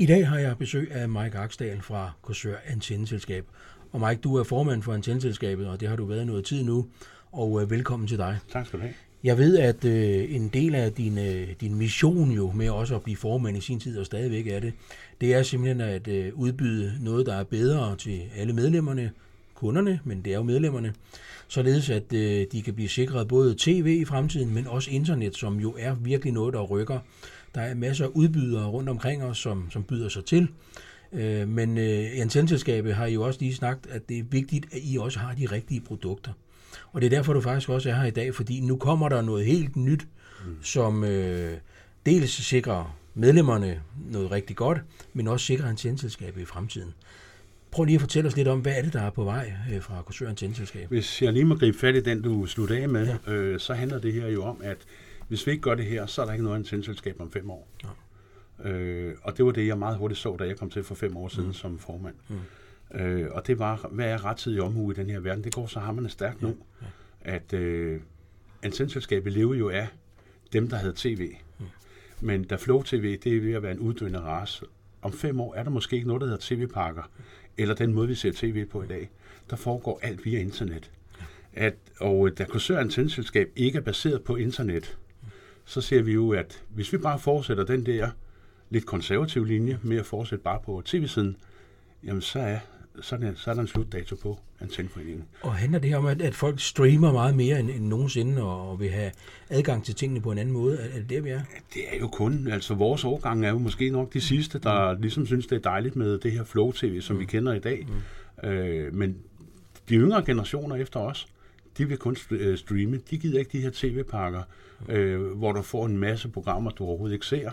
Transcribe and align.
I 0.00 0.06
dag 0.06 0.28
har 0.28 0.38
jeg 0.38 0.58
besøg 0.58 0.92
af 0.92 1.08
Mike 1.08 1.38
Aksdal 1.38 1.82
fra 1.82 2.10
Korsør 2.22 2.56
Antenneselskab. 2.66 3.44
Og 3.92 4.00
Mike, 4.00 4.20
du 4.20 4.36
er 4.36 4.44
formand 4.44 4.82
for 4.82 4.94
Antenneselskabet, 4.94 5.66
og 5.66 5.80
det 5.80 5.88
har 5.88 5.96
du 5.96 6.04
været 6.04 6.26
noget 6.26 6.44
tid 6.44 6.64
nu. 6.64 6.86
Og 7.32 7.62
øh, 7.62 7.70
velkommen 7.70 8.08
til 8.08 8.18
dig. 8.18 8.38
Tak 8.52 8.66
skal 8.66 8.78
du 8.78 8.82
have. 8.82 8.94
Jeg 9.24 9.38
ved, 9.38 9.58
at 9.58 9.84
øh, 9.84 10.34
en 10.34 10.48
del 10.48 10.74
af 10.74 10.92
din, 10.92 11.18
øh, 11.18 11.48
din 11.60 11.74
mission 11.74 12.30
jo 12.30 12.52
med 12.52 12.70
også 12.70 12.94
at 12.94 13.02
blive 13.02 13.16
formand 13.16 13.56
i 13.56 13.60
sin 13.60 13.80
tid, 13.80 13.98
og 13.98 14.06
stadigvæk 14.06 14.46
er 14.46 14.60
det, 14.60 14.72
det 15.20 15.34
er 15.34 15.42
simpelthen 15.42 15.80
at 15.80 16.08
øh, 16.08 16.32
udbyde 16.34 16.92
noget, 17.00 17.26
der 17.26 17.34
er 17.34 17.44
bedre 17.44 17.96
til 17.96 18.22
alle 18.36 18.52
medlemmerne, 18.52 19.10
kunderne, 19.54 20.00
men 20.04 20.22
det 20.22 20.32
er 20.32 20.36
jo 20.36 20.42
medlemmerne, 20.42 20.94
således 21.48 21.90
at 21.90 22.12
øh, 22.12 22.46
de 22.52 22.62
kan 22.62 22.74
blive 22.74 22.88
sikret 22.88 23.28
både 23.28 23.54
tv 23.58 23.98
i 24.00 24.04
fremtiden, 24.04 24.54
men 24.54 24.66
også 24.66 24.90
internet, 24.90 25.36
som 25.36 25.60
jo 25.60 25.74
er 25.78 25.94
virkelig 25.94 26.32
noget, 26.32 26.54
der 26.54 26.62
rykker. 26.62 26.98
Der 27.54 27.60
er 27.60 27.74
masser 27.74 28.04
af 28.04 28.08
udbydere 28.08 28.66
rundt 28.66 28.88
omkring 28.88 29.24
os, 29.24 29.38
som, 29.38 29.70
som 29.70 29.82
byder 29.82 30.08
sig 30.08 30.24
til. 30.24 30.48
Øh, 31.12 31.48
men 31.48 31.78
øh, 31.78 32.06
antenneselskabet 32.14 32.94
har 32.94 33.06
jo 33.06 33.22
også 33.22 33.40
lige 33.40 33.54
sagt, 33.54 33.86
at 33.86 34.08
det 34.08 34.18
er 34.18 34.22
vigtigt, 34.30 34.66
at 34.72 34.80
I 34.82 34.96
også 35.00 35.18
har 35.18 35.34
de 35.34 35.46
rigtige 35.46 35.80
produkter. 35.80 36.32
Og 36.92 37.00
det 37.00 37.06
er 37.06 37.16
derfor, 37.16 37.32
du 37.32 37.40
faktisk 37.40 37.68
også 37.68 37.90
er 37.90 37.94
her 37.94 38.04
i 38.04 38.10
dag, 38.10 38.34
fordi 38.34 38.60
nu 38.60 38.76
kommer 38.76 39.08
der 39.08 39.22
noget 39.22 39.46
helt 39.46 39.76
nyt, 39.76 40.06
mm. 40.46 40.56
som 40.62 41.04
øh, 41.04 41.56
dels 42.06 42.30
sikrer 42.30 42.96
medlemmerne 43.14 43.80
noget 44.10 44.30
rigtig 44.30 44.56
godt, 44.56 44.78
men 45.12 45.28
også 45.28 45.46
sikrer 45.46 45.68
antenneselskabet 45.68 46.40
i 46.40 46.44
fremtiden. 46.44 46.94
Prøv 47.70 47.84
lige 47.84 47.94
at 47.94 48.00
fortælle 48.00 48.28
os 48.28 48.36
lidt 48.36 48.48
om, 48.48 48.60
hvad 48.60 48.72
er 48.76 48.82
det, 48.82 48.92
der 48.92 49.00
er 49.00 49.10
på 49.10 49.24
vej 49.24 49.52
øh, 49.72 49.82
fra 49.82 50.02
Korsør 50.02 50.28
Antenneselskab? 50.28 50.88
Hvis 50.88 51.22
jeg 51.22 51.32
lige 51.32 51.44
må 51.44 51.54
gribe 51.54 51.78
fat 51.78 51.96
i 51.96 52.00
den, 52.00 52.22
du 52.22 52.46
slutter 52.46 52.82
af 52.82 52.88
med, 52.88 53.16
ja. 53.26 53.32
øh, 53.32 53.60
så 53.60 53.74
handler 53.74 53.98
det 53.98 54.12
her 54.12 54.28
jo 54.28 54.44
om, 54.44 54.60
at 54.62 54.76
hvis 55.30 55.46
vi 55.46 55.50
ikke 55.50 55.62
gør 55.62 55.74
det 55.74 55.84
her, 55.84 56.06
så 56.06 56.22
er 56.22 56.26
der 56.26 56.32
ikke 56.32 56.44
noget 56.44 56.56
antenneselskab 56.56 57.20
om 57.20 57.30
fem 57.30 57.50
år. 57.50 57.68
Ja. 58.64 58.70
Øh, 58.70 59.14
og 59.22 59.36
det 59.36 59.44
var 59.44 59.50
det, 59.50 59.66
jeg 59.66 59.78
meget 59.78 59.96
hurtigt 59.96 60.20
så, 60.20 60.36
da 60.36 60.44
jeg 60.44 60.56
kom 60.56 60.70
til 60.70 60.84
for 60.84 60.94
fem 60.94 61.16
år 61.16 61.28
siden 61.28 61.48
mm. 61.48 61.54
som 61.54 61.78
formand. 61.78 62.14
Mm. 62.28 63.00
Øh, 63.00 63.30
og 63.32 63.46
det 63.46 63.58
var, 63.58 63.88
hvad 63.90 64.06
er 64.06 64.24
rettidig 64.24 64.62
omhu 64.62 64.90
i 64.90 64.94
den 64.94 65.10
her 65.10 65.20
verden? 65.20 65.44
Det 65.44 65.54
går 65.54 65.66
så 65.66 65.80
hammerne 65.80 66.08
stærkt 66.08 66.42
ja. 66.42 66.46
nu, 66.46 66.56
ja. 66.82 66.86
at 67.20 67.52
øh, 67.52 68.00
antenneselskabet 68.62 69.32
lever 69.32 69.54
jo 69.54 69.68
af 69.68 69.88
dem, 70.52 70.68
der 70.68 70.76
havde 70.76 70.92
tv. 70.96 71.34
Mm. 71.58 71.66
Men 72.20 72.44
da 72.44 72.56
Flow 72.56 72.82
TV, 72.82 73.18
det 73.24 73.36
er 73.36 73.40
ved 73.40 73.52
at 73.52 73.62
være 73.62 73.72
en 73.72 73.78
uddøende 73.78 74.18
race. 74.20 74.64
Om 75.02 75.12
fem 75.12 75.40
år 75.40 75.54
er 75.54 75.62
der 75.62 75.70
måske 75.70 75.96
ikke 75.96 76.08
noget, 76.08 76.20
der 76.20 76.26
hedder 76.26 76.40
tv-pakker, 76.40 77.10
eller 77.58 77.74
den 77.74 77.94
måde, 77.94 78.08
vi 78.08 78.14
ser 78.14 78.32
tv 78.32 78.66
på 78.66 78.82
i 78.82 78.86
dag. 78.86 79.10
Der 79.50 79.56
foregår 79.56 80.00
alt 80.02 80.24
via 80.24 80.40
internet. 80.40 80.90
At, 81.52 81.74
og 82.00 82.38
da 82.38 82.44
Korsør 82.44 82.78
Antenneselskab 82.78 83.52
ikke 83.56 83.78
er 83.78 83.82
baseret 83.82 84.22
på 84.22 84.36
internet, 84.36 84.98
så 85.70 85.80
ser 85.80 86.02
vi 86.02 86.12
jo, 86.12 86.30
at 86.30 86.62
hvis 86.68 86.92
vi 86.92 86.98
bare 86.98 87.18
fortsætter 87.18 87.64
den 87.64 87.86
der 87.86 88.10
lidt 88.70 88.86
konservative 88.86 89.46
linje 89.46 89.78
med 89.82 89.96
at 89.96 90.06
fortsætte 90.06 90.44
bare 90.44 90.60
på 90.64 90.82
tv-siden, 90.84 91.36
jamen 92.04 92.22
så 92.22 92.38
er, 92.38 92.58
så 93.00 93.14
er, 93.14 93.18
der, 93.20 93.32
så 93.36 93.50
er 93.50 93.54
der 93.54 93.60
en 93.60 93.68
slutdato 93.68 94.16
på 94.16 94.38
antenneforeningen. 94.60 95.24
Og 95.42 95.54
handler 95.54 95.78
det 95.78 95.96
om, 95.96 96.06
at, 96.06 96.22
at 96.22 96.34
folk 96.34 96.60
streamer 96.60 97.12
meget 97.12 97.36
mere 97.36 97.60
end, 97.60 97.70
end 97.70 97.86
nogensinde, 97.86 98.42
og, 98.42 98.70
og 98.70 98.80
vil 98.80 98.90
have 98.90 99.10
adgang 99.50 99.84
til 99.84 99.94
tingene 99.94 100.20
på 100.20 100.32
en 100.32 100.38
anden 100.38 100.54
måde? 100.54 100.78
Er 100.78 100.98
det 100.98 101.10
der, 101.10 101.20
vi 101.20 101.30
er? 101.30 101.40
Det 101.74 101.82
er 101.92 101.98
jo 102.00 102.08
kun, 102.08 102.48
altså 102.52 102.74
vores 102.74 103.04
årgang 103.04 103.46
er 103.46 103.50
jo 103.50 103.58
måske 103.58 103.90
nok 103.90 104.12
de 104.12 104.20
sidste, 104.20 104.58
der 104.58 104.94
mm. 104.94 105.00
ligesom 105.00 105.26
synes, 105.26 105.46
det 105.46 105.56
er 105.56 105.70
dejligt 105.70 105.96
med 105.96 106.18
det 106.18 106.32
her 106.32 106.44
Flow-TV, 106.44 107.00
som 107.00 107.16
mm. 107.16 107.20
vi 107.20 107.24
kender 107.26 107.52
i 107.52 107.58
dag. 107.58 107.86
Mm. 108.42 108.48
Øh, 108.48 108.94
men 108.94 109.16
de 109.88 109.94
yngre 109.94 110.24
generationer 110.24 110.76
efter 110.76 111.00
os, 111.00 111.26
de 111.78 111.88
vil 111.88 111.98
kun 111.98 112.16
øh, 112.30 112.58
streame. 112.58 113.00
De 113.10 113.18
gider 113.18 113.38
ikke 113.38 113.52
de 113.52 113.60
her 113.60 113.70
tv-pakker, 113.72 114.42
øh, 114.88 115.20
hvor 115.20 115.52
du 115.52 115.62
får 115.62 115.86
en 115.86 115.98
masse 115.98 116.28
programmer, 116.28 116.70
du 116.70 116.84
overhovedet 116.84 117.14
ikke 117.14 117.26
ser. 117.26 117.50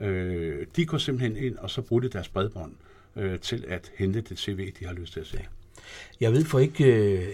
Øh, 0.00 0.66
de 0.76 0.86
går 0.86 0.98
simpelthen 0.98 1.44
ind, 1.44 1.56
og 1.56 1.70
så 1.70 1.82
bruger 1.82 2.00
de 2.00 2.08
deres 2.08 2.28
bredbånd 2.28 2.72
øh, 3.16 3.38
til 3.38 3.64
at 3.68 3.92
hente 3.96 4.20
det 4.20 4.36
tv, 4.36 4.72
de 4.80 4.86
har 4.86 4.92
lyst 4.92 5.12
til 5.12 5.20
at 5.20 5.26
se. 5.26 5.38
Jeg 6.20 6.32
ved 6.32 6.44
for 6.44 6.58
ikke, 6.58 6.84
øh, 6.84 7.28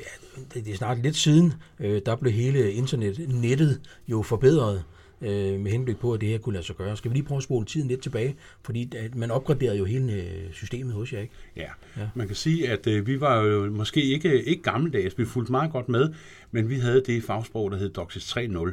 det 0.55 0.69
er 0.69 0.77
snart 0.77 0.99
lidt 0.99 1.17
siden, 1.17 1.53
øh, 1.81 2.03
der 2.07 2.17
blev 2.17 2.33
hele 2.33 2.73
internettet 2.73 3.81
jo 4.09 4.23
forbedret 4.23 4.85
øh, 5.23 5.61
med 5.61 5.71
henblik 5.71 5.99
på, 5.99 6.13
at 6.13 6.21
det 6.21 6.29
her 6.29 6.39
kunne 6.39 6.53
lade 6.53 6.67
sig 6.67 6.77
gøre. 6.77 6.97
Skal 6.97 7.11
vi 7.11 7.17
lige 7.17 7.27
prøve 7.27 7.37
at 7.37 7.43
spole 7.43 7.67
tiden 7.67 7.89
lidt 7.89 8.03
tilbage? 8.03 8.37
Fordi 8.63 8.97
at 8.97 9.15
man 9.15 9.31
opgraderede 9.31 9.79
jo 9.79 9.85
hele 9.85 10.13
øh, 10.13 10.53
systemet 10.53 10.95
hos 10.95 11.13
jer, 11.13 11.21
ikke? 11.21 11.35
Ja, 11.57 11.69
ja. 11.97 12.09
man 12.15 12.27
kan 12.27 12.37
sige, 12.37 12.71
at 12.71 12.87
øh, 12.87 13.07
vi 13.07 13.21
var 13.21 13.43
jo 13.43 13.71
måske 13.71 14.03
ikke, 14.03 14.45
ikke 14.45 14.63
gammeldags, 14.63 15.19
vi 15.19 15.25
fulgte 15.25 15.53
meget 15.53 15.73
godt 15.73 15.89
med, 15.89 16.13
men 16.51 16.71
vi 16.71 16.75
havde 16.75 17.03
det 17.07 17.23
fagsprog, 17.23 17.71
der 17.71 17.77
hed 17.77 17.91
DOCSIS 17.91 18.37
3.0. 18.37 18.41
Mm. 18.49 18.71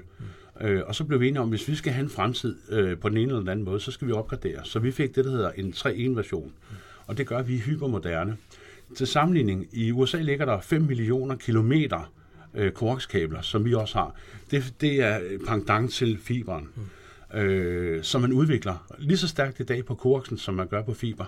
Øh, 0.61 0.84
og 0.88 0.95
så 0.95 1.03
blev 1.03 1.19
vi 1.19 1.28
enige 1.28 1.41
om, 1.41 1.47
at 1.47 1.51
hvis 1.59 1.67
vi 1.67 1.75
skal 1.75 1.94
have 1.94 2.03
en 2.03 2.09
fremtid 2.09 2.55
øh, 2.69 2.97
på 2.97 3.09
den 3.09 3.17
ene 3.17 3.28
eller 3.28 3.39
den 3.39 3.50
anden 3.50 3.66
måde, 3.66 3.79
så 3.79 3.91
skal 3.91 4.07
vi 4.07 4.13
opgradere. 4.13 4.59
Så 4.63 4.79
vi 4.79 4.91
fik 4.91 5.16
det, 5.16 5.25
der 5.25 5.31
hedder 5.31 5.51
en 5.51 5.73
3.1-version. 5.78 6.45
Mm. 6.69 6.75
Og 7.07 7.17
det 7.17 7.28
gør, 7.28 7.38
at 7.38 7.47
vi 7.47 7.55
er 7.55 7.59
hypermoderne. 7.59 8.38
Til 8.95 9.07
sammenligning, 9.07 9.67
i 9.72 9.91
USA 9.91 10.22
ligger 10.22 10.45
der 10.45 10.61
5 10.61 10.81
millioner 10.81 11.35
kilometer 11.35 12.11
øh, 12.55 12.71
koaxkabler, 12.71 13.41
som 13.41 13.66
vi 13.66 13.73
også 13.73 13.97
har. 13.97 14.16
Det, 14.51 14.73
det 14.81 15.01
er 15.01 15.19
pendant 15.47 15.93
til 15.93 16.17
fiberen, 16.17 16.69
mm. 16.75 17.39
øh, 17.39 18.03
som 18.03 18.21
man 18.21 18.33
udvikler 18.33 18.95
lige 18.99 19.17
så 19.17 19.27
stærkt 19.27 19.59
i 19.59 19.63
dag 19.63 19.85
på 19.85 19.95
koaksen, 19.95 20.38
som 20.38 20.53
man 20.53 20.67
gør 20.67 20.81
på 20.81 20.93
fiber. 20.93 21.25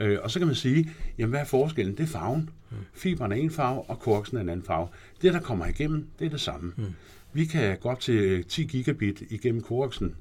Øh, 0.00 0.18
og 0.22 0.30
så 0.30 0.38
kan 0.38 0.46
man 0.46 0.56
sige, 0.56 0.90
jamen 1.18 1.30
hvad 1.30 1.40
er 1.40 1.44
forskellen? 1.44 1.96
Det 1.96 2.02
er 2.02 2.06
farven. 2.06 2.50
Mm. 2.70 2.76
Fiberen 2.92 3.32
er 3.32 3.36
en 3.36 3.50
farve, 3.50 3.82
og 3.82 4.00
koaxen 4.00 4.36
er 4.36 4.40
en 4.40 4.48
anden 4.48 4.66
farve. 4.66 4.88
Det, 5.22 5.34
der 5.34 5.40
kommer 5.40 5.66
igennem, 5.66 6.06
det 6.18 6.26
er 6.26 6.30
det 6.30 6.40
samme. 6.40 6.72
Mm. 6.76 6.84
Vi 7.32 7.44
kan 7.44 7.78
gå 7.78 7.88
op 7.88 8.00
til 8.00 8.44
10 8.44 8.64
gigabit 8.64 9.22
igennem 9.30 9.62
koaxen, 9.62 10.14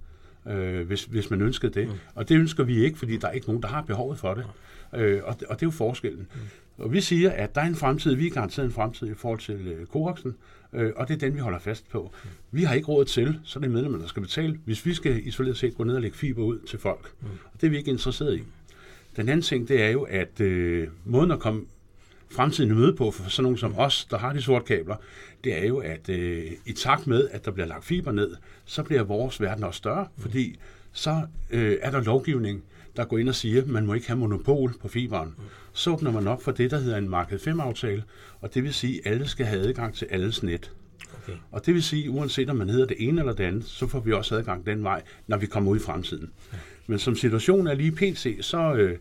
øh, 0.47 0.87
hvis, 0.87 1.03
hvis 1.03 1.29
man 1.29 1.41
ønskede 1.41 1.79
det. 1.79 1.87
Mm. 1.87 1.93
Og 2.15 2.29
det 2.29 2.35
ønsker 2.35 2.63
vi 2.63 2.83
ikke, 2.83 2.99
fordi 2.99 3.17
der 3.17 3.27
er 3.27 3.31
ikke 3.31 3.47
nogen, 3.47 3.61
der 3.61 3.67
har 3.67 3.81
behovet 3.81 4.19
for 4.19 4.33
det. 4.33 4.45
Øh, 4.95 5.21
og, 5.23 5.39
det 5.39 5.47
og 5.47 5.55
det 5.55 5.65
er 5.65 5.67
jo 5.67 5.71
forskellen. 5.71 6.27
Mm. 6.33 6.39
Og 6.77 6.93
vi 6.93 7.01
siger, 7.01 7.31
at 7.31 7.55
der 7.55 7.61
er 7.61 7.65
en 7.65 7.75
fremtid, 7.75 8.15
vi 8.15 8.27
er 8.27 8.31
garanteret 8.31 8.65
en 8.65 8.71
fremtid 8.71 9.11
i 9.11 9.13
forhold 9.13 9.39
til 9.39 9.67
øh, 9.67 9.85
øh, 10.73 10.91
og 10.95 11.07
det 11.07 11.13
er 11.13 11.17
den, 11.17 11.35
vi 11.35 11.39
holder 11.39 11.59
fast 11.59 11.89
på. 11.89 12.11
Mm. 12.23 12.29
Vi 12.51 12.63
har 12.63 12.75
ikke 12.75 12.87
råd 12.87 13.05
til, 13.05 13.39
så 13.43 13.59
er 13.59 13.67
medlemmer, 13.67 13.97
der 13.97 14.07
skal 14.07 14.21
betale, 14.21 14.59
hvis 14.65 14.85
vi 14.85 14.93
skal 14.93 15.27
isoleret 15.27 15.57
set 15.57 15.77
gå 15.77 15.83
ned 15.83 15.95
og 15.95 16.01
lægge 16.01 16.17
fiber 16.17 16.43
ud 16.43 16.59
til 16.59 16.79
folk. 16.79 17.11
Mm. 17.21 17.27
Og 17.53 17.61
det 17.61 17.67
er 17.67 17.71
vi 17.71 17.77
ikke 17.77 17.91
interesseret 17.91 18.37
i. 18.37 18.43
Den 19.15 19.29
anden 19.29 19.41
ting, 19.41 19.67
det 19.67 19.81
er 19.81 19.89
jo, 19.89 20.01
at 20.01 20.41
øh, 20.41 20.87
måden 21.05 21.31
at 21.31 21.39
komme 21.39 21.65
fremtiden 22.31 22.71
i 22.71 22.73
møde 22.73 22.95
på 22.95 23.11
for 23.11 23.29
sådan 23.29 23.43
nogen 23.43 23.57
som 23.57 23.73
os, 23.77 24.05
der 24.05 24.17
har 24.17 24.33
de 24.33 24.41
sorte 24.41 24.65
kabler, 24.65 24.95
det 25.43 25.57
er 25.57 25.67
jo, 25.67 25.77
at 25.77 26.09
øh, 26.09 26.51
i 26.65 26.73
takt 26.73 27.07
med, 27.07 27.29
at 27.31 27.45
der 27.45 27.51
bliver 27.51 27.67
lagt 27.67 27.85
fiber 27.85 28.11
ned, 28.11 28.35
så 28.65 28.83
bliver 28.83 29.03
vores 29.03 29.41
verden 29.41 29.63
også 29.63 29.77
større, 29.77 30.07
mm. 30.15 30.21
fordi 30.21 30.59
så 30.91 31.21
øh, 31.49 31.77
er 31.81 31.91
der 31.91 32.01
lovgivning, 32.01 32.63
der 32.95 33.05
går 33.05 33.17
ind 33.17 33.29
og 33.29 33.35
siger, 33.35 33.61
at 33.61 33.67
man 33.67 33.85
må 33.85 33.93
ikke 33.93 34.07
have 34.07 34.19
monopol 34.19 34.73
på 34.81 34.87
fiberen. 34.87 35.35
Så 35.73 35.91
åbner 35.91 36.11
man 36.11 36.27
op 36.27 36.43
for 36.43 36.51
det, 36.51 36.71
der 36.71 36.79
hedder 36.79 36.97
en 36.97 37.09
marked 37.09 37.39
5-aftale, 37.39 38.03
og 38.41 38.53
det 38.53 38.63
vil 38.63 38.73
sige, 38.73 39.01
at 39.05 39.11
alle 39.11 39.27
skal 39.27 39.45
have 39.45 39.61
adgang 39.61 39.95
til 39.95 40.07
alles 40.11 40.43
net. 40.43 40.71
Okay. 41.23 41.37
Og 41.51 41.65
det 41.65 41.73
vil 41.73 41.83
sige, 41.83 42.09
uanset 42.09 42.49
om 42.49 42.55
man 42.55 42.69
hedder 42.69 42.85
det 42.85 42.97
ene 42.99 43.21
eller 43.21 43.33
det 43.33 43.43
andet, 43.43 43.65
så 43.65 43.87
får 43.87 43.99
vi 43.99 44.11
også 44.11 44.35
adgang 44.35 44.65
den 44.65 44.83
vej, 44.83 45.01
når 45.27 45.37
vi 45.37 45.45
kommer 45.45 45.71
ud 45.71 45.77
i 45.77 45.79
fremtiden. 45.79 46.29
Ja. 46.53 46.57
Men 46.87 46.99
som 46.99 47.15
situationen 47.15 47.67
er 47.67 47.73
lige 47.73 47.91
pt, 47.91 48.45
så, 48.45 48.73
øh, 48.73 48.97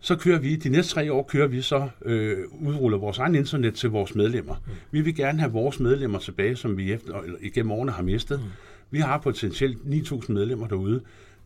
så 0.00 0.16
kører 0.16 0.38
vi, 0.38 0.56
de 0.56 0.68
næste 0.68 0.94
tre 0.94 1.12
år 1.12 1.22
kører 1.22 1.46
vi 1.46 1.62
så, 1.62 1.88
øh, 2.04 2.38
udruller 2.60 2.98
vores 2.98 3.18
egen 3.18 3.34
internet 3.34 3.74
til 3.74 3.90
vores 3.90 4.14
medlemmer. 4.14 4.54
Mm. 4.66 4.72
Vi 4.90 5.00
vil 5.00 5.14
gerne 5.14 5.40
have 5.40 5.52
vores 5.52 5.80
medlemmer 5.80 6.18
tilbage, 6.18 6.56
som 6.56 6.76
vi 6.76 6.92
efter, 6.92 7.20
eller, 7.20 7.38
igennem 7.40 7.72
årene 7.72 7.92
har 7.92 8.02
mistet. 8.02 8.40
Mm. 8.40 8.46
Vi 8.90 8.98
har 8.98 9.18
potentielt 9.18 9.78
9.000 9.84 10.32
medlemmer 10.32 10.68
derude, 10.68 11.00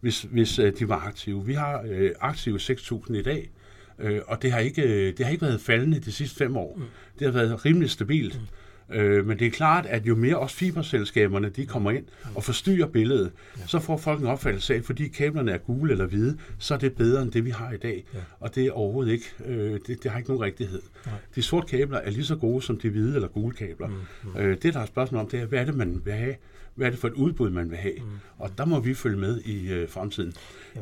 hvis, 0.04 0.22
hvis 0.22 0.58
øh, 0.58 0.72
de 0.78 0.88
var 0.88 1.06
aktive. 1.06 1.46
Vi 1.46 1.54
har 1.54 1.84
øh, 1.88 2.10
aktive 2.20 2.58
6.000 2.58 3.14
i 3.14 3.22
dag, 3.22 3.50
øh, 3.98 4.20
og 4.26 4.42
det 4.42 4.52
har, 4.52 4.58
ikke, 4.58 4.82
øh, 4.82 5.16
det 5.18 5.26
har 5.26 5.32
ikke 5.32 5.42
været 5.42 5.60
faldende 5.60 6.00
de 6.00 6.12
sidste 6.12 6.36
fem 6.36 6.56
år. 6.56 6.74
Mm. 6.76 6.84
Det 7.18 7.26
har 7.26 7.32
været 7.32 7.64
rimelig 7.64 7.90
stabilt. 7.90 8.40
Mm. 8.88 8.96
Øh, 8.96 9.26
men 9.26 9.38
det 9.38 9.46
er 9.46 9.50
klart, 9.50 9.86
at 9.86 10.06
jo 10.06 10.14
mere 10.14 10.38
også 10.38 10.56
fiberselskaberne 10.56 11.48
de 11.48 11.66
kommer 11.66 11.90
ind 11.90 12.04
og 12.34 12.44
forstyrrer 12.44 12.86
billedet, 12.86 13.32
ja. 13.58 13.62
så 13.66 13.78
får 13.78 13.96
folk 13.96 14.20
en 14.20 14.26
opfattelse 14.26 14.74
af, 14.74 14.84
fordi 14.84 15.08
kablerne 15.08 15.52
er 15.52 15.58
gule 15.58 15.92
eller 15.92 16.06
hvide, 16.06 16.38
så 16.58 16.74
er 16.74 16.78
det 16.78 16.92
bedre 16.92 17.22
end 17.22 17.32
det, 17.32 17.44
vi 17.44 17.50
har 17.50 17.72
i 17.72 17.76
dag. 17.76 18.04
Ja. 18.14 18.18
Og 18.40 18.54
det 18.54 18.66
er 18.66 18.72
overhovedet 18.72 19.12
ikke, 19.12 19.26
øh, 19.46 19.80
det, 19.86 20.02
det 20.02 20.10
har 20.10 20.18
ikke 20.18 20.30
nogen 20.30 20.44
rigtighed. 20.44 20.82
Nej. 21.06 21.14
De 21.34 21.42
sorte 21.42 21.66
kabler 21.66 21.98
er 21.98 22.10
lige 22.10 22.24
så 22.24 22.36
gode 22.36 22.62
som 22.62 22.78
de 22.78 22.88
hvide 22.88 23.14
eller 23.14 23.28
gule 23.28 23.54
kabler. 23.54 23.88
Mm, 23.88 23.94
mm. 24.24 24.40
Øh, 24.40 24.56
det, 24.62 24.74
der 24.74 24.80
er 24.80 24.86
spørgsmål 24.86 25.20
om, 25.20 25.28
det 25.28 25.40
er, 25.40 25.46
hvad 25.46 25.58
er 25.60 25.64
det, 25.64 25.74
man 25.74 26.02
vil 26.04 26.12
have? 26.12 26.34
Hvad 26.74 26.86
er 26.86 26.90
det 26.90 26.98
for 26.98 27.08
et 27.08 27.14
udbud, 27.14 27.50
man 27.50 27.70
vil 27.70 27.78
have? 27.78 27.94
Mm. 27.98 28.06
Og 28.38 28.50
der 28.58 28.64
må 28.64 28.80
vi 28.80 28.94
følge 28.94 29.18
med 29.18 29.40
i 29.40 29.72
øh, 29.72 29.88
fremtiden. 29.88 30.32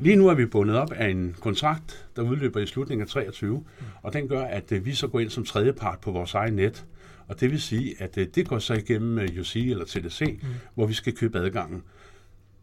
Lige 0.00 0.16
nu 0.16 0.28
er 0.28 0.34
vi 0.34 0.46
bundet 0.46 0.76
op 0.76 0.92
af 0.92 1.08
en 1.08 1.36
kontrakt, 1.40 2.06
der 2.16 2.22
udløber 2.22 2.60
i 2.60 2.66
slutningen 2.66 3.02
af 3.02 3.08
23, 3.08 3.58
mm. 3.58 3.64
og 4.02 4.12
den 4.12 4.28
gør, 4.28 4.42
at 4.42 4.72
øh, 4.72 4.86
vi 4.86 4.94
så 4.94 5.08
går 5.08 5.20
ind 5.20 5.30
som 5.30 5.44
tredjepart 5.44 5.98
på 6.00 6.10
vores 6.10 6.34
egen 6.34 6.54
net. 6.54 6.86
Og 7.28 7.40
det 7.40 7.50
vil 7.50 7.60
sige, 7.60 7.94
at 8.02 8.18
øh, 8.18 8.26
det 8.34 8.48
går 8.48 8.58
så 8.58 8.74
igennem 8.74 9.18
øh, 9.18 9.28
UC 9.40 9.56
eller 9.56 9.84
TDC, 9.84 10.38
mm. 10.42 10.48
hvor 10.74 10.86
vi 10.86 10.94
skal 10.94 11.16
købe 11.16 11.38
adgangen. 11.38 11.82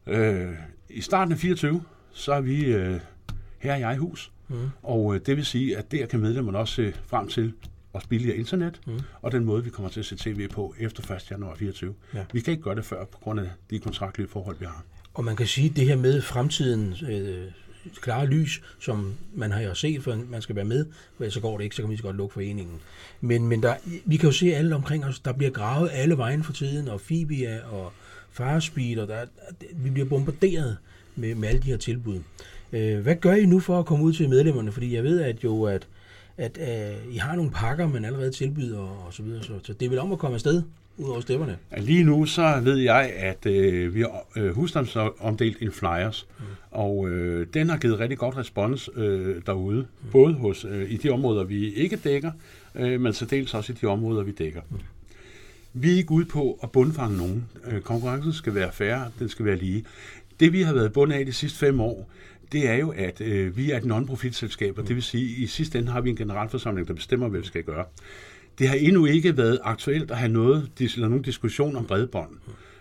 Øh, 0.07 0.47
I 0.89 1.01
starten 1.01 1.31
af 1.31 1.39
24, 1.39 1.83
så 2.11 2.33
er 2.33 2.41
vi 2.41 2.65
øh, 2.65 2.99
her 3.59 3.91
i 3.91 3.97
hus. 3.97 4.31
Mm. 4.47 4.55
Og 4.83 5.15
øh, 5.15 5.21
det 5.25 5.37
vil 5.37 5.45
sige, 5.45 5.77
at 5.77 5.91
der 5.91 6.05
kan 6.05 6.19
medlemmerne 6.19 6.57
også 6.57 6.73
se 6.73 6.93
frem 7.05 7.27
til 7.27 7.53
vores 7.93 8.07
billigere 8.07 8.37
internet, 8.37 8.81
mm. 8.87 8.99
og 9.21 9.31
den 9.31 9.45
måde, 9.45 9.63
vi 9.63 9.69
kommer 9.69 9.89
til 9.89 9.99
at 9.99 10.05
se 10.05 10.15
tv 10.15 10.47
på 10.47 10.75
efter 10.79 11.15
1. 11.15 11.31
januar 11.31 11.55
24. 11.55 11.93
Ja. 12.13 12.25
Vi 12.33 12.39
kan 12.39 12.51
ikke 12.51 12.63
gøre 12.63 12.75
det 12.75 12.85
før 12.85 13.05
på 13.05 13.17
grund 13.17 13.39
af 13.39 13.49
de 13.69 13.79
kontraktlige 13.79 14.27
forhold, 14.27 14.55
vi 14.59 14.65
har. 14.65 14.83
Og 15.13 15.23
man 15.23 15.35
kan 15.35 15.47
sige, 15.47 15.69
at 15.69 15.75
det 15.75 15.85
her 15.85 15.95
med 15.95 16.21
fremtiden, 16.21 16.95
øh, 17.09 17.51
klare 18.01 18.25
lys, 18.25 18.61
som 18.79 19.13
man 19.33 19.51
har 19.51 19.61
jo 19.61 19.73
set, 19.73 20.03
for 20.03 20.15
man 20.29 20.41
skal 20.41 20.55
være 20.55 20.65
med, 20.65 20.85
for 21.17 21.29
så 21.29 21.39
går 21.39 21.57
det 21.57 21.63
ikke, 21.63 21.75
så 21.75 21.81
kan 21.81 21.91
vi 21.91 21.97
så 21.97 22.03
godt 22.03 22.15
lukke 22.15 22.33
foreningen. 22.33 22.79
Men, 23.21 23.47
men 23.47 23.63
der, 23.63 23.75
vi 24.05 24.17
kan 24.17 24.29
jo 24.29 24.33
se 24.33 24.55
alle 24.55 24.75
omkring 24.75 25.05
os, 25.05 25.19
der 25.19 25.33
bliver 25.33 25.51
gravet 25.51 25.89
alle 25.93 26.17
vejen 26.17 26.43
for 26.43 26.53
tiden, 26.53 26.87
og 26.87 27.01
Fibia 27.01 27.59
og 27.71 27.93
Farspeed, 28.31 28.97
og 28.97 29.07
der, 29.07 29.25
vi 29.73 29.89
bliver 29.89 30.09
bombarderet 30.09 30.77
med, 31.15 31.35
med 31.35 31.49
alle 31.49 31.61
de 31.61 31.67
her 31.67 31.77
tilbud. 31.77 32.19
Øh, 32.73 32.99
hvad 32.99 33.15
gør 33.15 33.33
I 33.33 33.45
nu 33.45 33.59
for 33.59 33.79
at 33.79 33.85
komme 33.85 34.05
ud 34.05 34.13
til 34.13 34.29
medlemmerne? 34.29 34.71
Fordi 34.71 34.95
jeg 34.95 35.03
ved 35.03 35.21
at 35.21 35.43
jo, 35.43 35.63
at, 35.63 35.87
at 36.39 36.57
uh, 36.57 37.15
I 37.15 37.17
har 37.17 37.35
nogle 37.35 37.51
pakker, 37.51 37.87
man 37.87 38.05
allerede 38.05 38.31
tilbyder 38.31 38.79
og 38.79 39.13
så 39.13 39.23
videre, 39.23 39.43
så, 39.43 39.53
så 39.63 39.73
det 39.73 39.85
er 39.85 39.89
vel 39.89 39.99
om 39.99 40.11
at 40.11 40.19
komme 40.19 40.35
afsted 40.35 40.63
ud 40.97 41.09
over 41.09 41.21
stemmerne? 41.21 41.57
Lige 41.77 42.03
nu 42.03 42.25
så 42.25 42.59
ved 42.63 42.77
jeg, 42.77 43.13
at 43.15 43.45
øh, 43.45 43.95
vi 43.95 44.01
har 44.01 44.25
øh, 44.35 44.55
husstandsomdelt 44.55 45.61
en 45.61 45.71
flyers, 45.71 46.27
mm. 46.39 46.45
og 46.71 47.09
øh, 47.09 47.47
den 47.53 47.69
har 47.69 47.77
givet 47.77 47.99
rigtig 47.99 48.17
godt 48.17 48.37
respons 48.37 48.89
øh, 48.95 49.41
derude, 49.45 49.79
mm. 49.79 50.11
både 50.11 50.33
hos 50.33 50.65
øh, 50.69 50.91
i 50.91 50.97
de 50.97 51.09
områder, 51.09 51.43
vi 51.43 51.73
ikke 51.73 51.95
dækker, 51.95 52.31
øh, 52.75 53.01
men 53.01 53.13
så 53.13 53.25
dels 53.25 53.53
også 53.53 53.71
i 53.71 53.75
de 53.81 53.85
områder, 53.85 54.23
vi 54.23 54.31
dækker. 54.31 54.61
Mm. 54.69 54.77
Vi 55.73 55.91
er 55.91 55.95
ikke 55.95 56.11
ude 56.11 56.25
på 56.25 56.59
at 56.63 56.71
bundfange 56.71 57.17
nogen. 57.17 57.45
Øh, 57.67 57.81
konkurrencen 57.81 58.33
skal 58.33 58.55
være 58.55 58.71
færre, 58.71 59.11
den 59.19 59.29
skal 59.29 59.45
være 59.45 59.55
lige. 59.55 59.85
Det 60.39 60.53
vi 60.53 60.61
har 60.61 60.73
været 60.73 60.93
bundet 60.93 61.15
af 61.15 61.25
de 61.25 61.33
sidste 61.33 61.59
fem 61.59 61.81
år, 61.81 62.09
det 62.51 62.69
er 62.69 62.75
jo, 62.75 62.93
at 62.97 63.21
øh, 63.21 63.57
vi 63.57 63.71
er 63.71 63.77
et 63.77 63.85
non-profit-selskab, 63.85 64.77
og 64.77 64.87
det 64.87 64.95
vil 64.95 65.03
sige, 65.03 65.35
at 65.35 65.43
i 65.43 65.47
sidste 65.47 65.79
ende 65.79 65.91
har 65.91 66.01
vi 66.01 66.09
en 66.09 66.15
generalforsamling, 66.15 66.87
der 66.87 66.93
bestemmer, 66.93 67.27
hvad 67.27 67.39
vi 67.39 67.45
skal 67.45 67.63
gøre. 67.63 67.85
Det 68.59 68.67
har 68.67 68.75
endnu 68.75 69.05
ikke 69.05 69.37
været 69.37 69.59
aktuelt 69.63 70.11
at 70.11 70.17
have 70.17 70.31
noget, 70.31 70.69
eller 70.79 71.07
nogen 71.07 71.23
diskussion 71.23 71.75
om 71.75 71.85
bredbånd. 71.85 72.29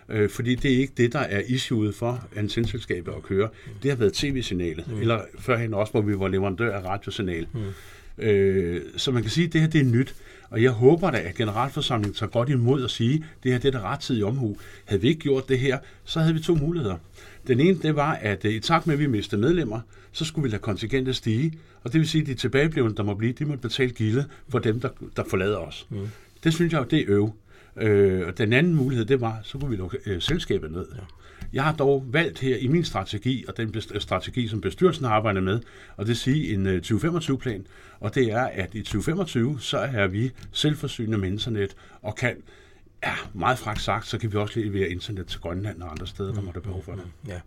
Øh, 0.09 0.29
fordi 0.29 0.55
det 0.55 0.73
er 0.73 0.77
ikke 0.77 0.93
det, 0.97 1.13
der 1.13 1.19
er 1.19 1.41
issueet 1.47 1.95
for 1.95 2.27
antennselskabet 2.35 3.11
at 3.11 3.23
køre. 3.23 3.49
Det 3.83 3.91
har 3.91 3.97
været 3.97 4.13
tv-signalet, 4.13 4.87
mm. 4.87 5.01
eller 5.01 5.21
førhen 5.39 5.73
også, 5.73 5.91
hvor 5.91 6.01
vi 6.01 6.19
var 6.19 6.27
leverandør 6.27 6.75
af 6.75 6.85
radiosignal. 6.85 7.47
Mm. 7.53 8.23
Øh, 8.23 8.81
så 8.97 9.11
man 9.11 9.21
kan 9.21 9.31
sige, 9.31 9.47
at 9.47 9.53
det 9.53 9.61
her 9.61 9.67
det 9.67 9.81
er 9.81 9.85
nyt. 9.85 10.15
Og 10.49 10.63
jeg 10.63 10.71
håber 10.71 11.11
da, 11.11 11.17
at 11.17 11.35
generalforsamlingen 11.35 12.13
tager 12.13 12.29
godt 12.29 12.49
imod 12.49 12.83
at 12.83 12.91
sige, 12.91 13.15
at 13.15 13.43
det 13.43 13.51
her 13.51 13.59
det 13.59 13.67
er 13.75 13.79
der 13.79 13.85
rettidig 13.85 14.25
omhu. 14.25 14.57
Havde 14.85 15.01
vi 15.01 15.07
ikke 15.07 15.19
gjort 15.19 15.49
det 15.49 15.59
her, 15.59 15.79
så 16.03 16.19
havde 16.19 16.33
vi 16.33 16.39
to 16.39 16.55
muligheder. 16.55 16.97
Den 17.47 17.59
ene, 17.59 17.77
det 17.81 17.95
var, 17.95 18.13
at 18.13 18.45
øh, 18.45 18.51
i 18.51 18.59
takt 18.59 18.87
med, 18.87 18.93
at 18.93 18.99
vi 18.99 19.07
mistede 19.07 19.41
medlemmer, 19.41 19.79
så 20.11 20.25
skulle 20.25 20.43
vi 20.43 20.49
lade 20.49 20.61
kontingentet 20.61 21.15
stige. 21.15 21.53
Og 21.83 21.93
det 21.93 21.99
vil 21.99 22.09
sige, 22.09 22.21
at 22.21 22.27
de 22.27 22.33
tilbageblevende, 22.33 22.95
der 22.95 23.03
må 23.03 23.13
blive, 23.13 23.33
de 23.33 23.45
må 23.45 23.55
betale 23.55 23.91
gilde 23.91 24.25
for 24.49 24.59
dem, 24.59 24.79
der, 24.79 24.89
der 25.15 25.23
forlader 25.23 25.57
os. 25.57 25.87
Mm. 25.89 26.07
Det 26.43 26.53
synes 26.53 26.73
jeg 26.73 26.79
jo, 26.79 26.85
det 26.85 26.99
er 26.99 27.05
øv. 27.07 27.33
Øh, 27.77 28.27
og 28.27 28.37
den 28.37 28.53
anden 28.53 28.75
mulighed, 28.75 29.05
det 29.05 29.21
var, 29.21 29.39
så 29.43 29.57
kunne 29.57 29.69
vi 29.69 29.75
lukke 29.75 29.97
øh, 30.05 30.21
selskabet 30.21 30.71
ned. 30.71 30.85
Ja. 30.95 31.01
Jeg 31.53 31.63
har 31.63 31.73
dog 31.75 32.05
valgt 32.07 32.39
her 32.39 32.57
i 32.57 32.67
min 32.67 32.83
strategi, 32.83 33.45
og 33.47 33.57
den 33.57 33.81
strategi, 33.99 34.47
som 34.47 34.61
bestyrelsen 34.61 35.05
har 35.05 35.11
arbejdet 35.11 35.43
med, 35.43 35.59
og 35.97 36.07
det 36.07 36.17
sige 36.17 36.53
en 36.53 36.67
2025-plan, 36.67 37.67
og 37.99 38.15
det 38.15 38.31
er, 38.31 38.43
at 38.43 38.75
i 38.75 38.81
2025, 38.81 39.57
så 39.59 39.77
er 39.77 40.07
vi 40.07 40.31
selvforsynende 40.51 41.17
med 41.17 41.29
internet, 41.29 41.75
og 42.01 42.15
kan 42.15 42.35
Ja, 43.03 43.13
meget 43.33 43.59
fragt 43.59 43.81
sagt, 43.81 44.07
så 44.07 44.17
kan 44.17 44.33
vi 44.33 44.37
også 44.37 44.59
levere 44.59 44.89
internet 44.89 45.27
til 45.27 45.39
Grønland 45.39 45.81
og 45.81 45.91
andre 45.91 46.07
steder, 46.07 46.33
der 46.33 46.41
måtte 46.41 46.61
behov 46.61 46.83
for 46.83 46.91
det. 46.91 47.03
Ja. 47.27 47.39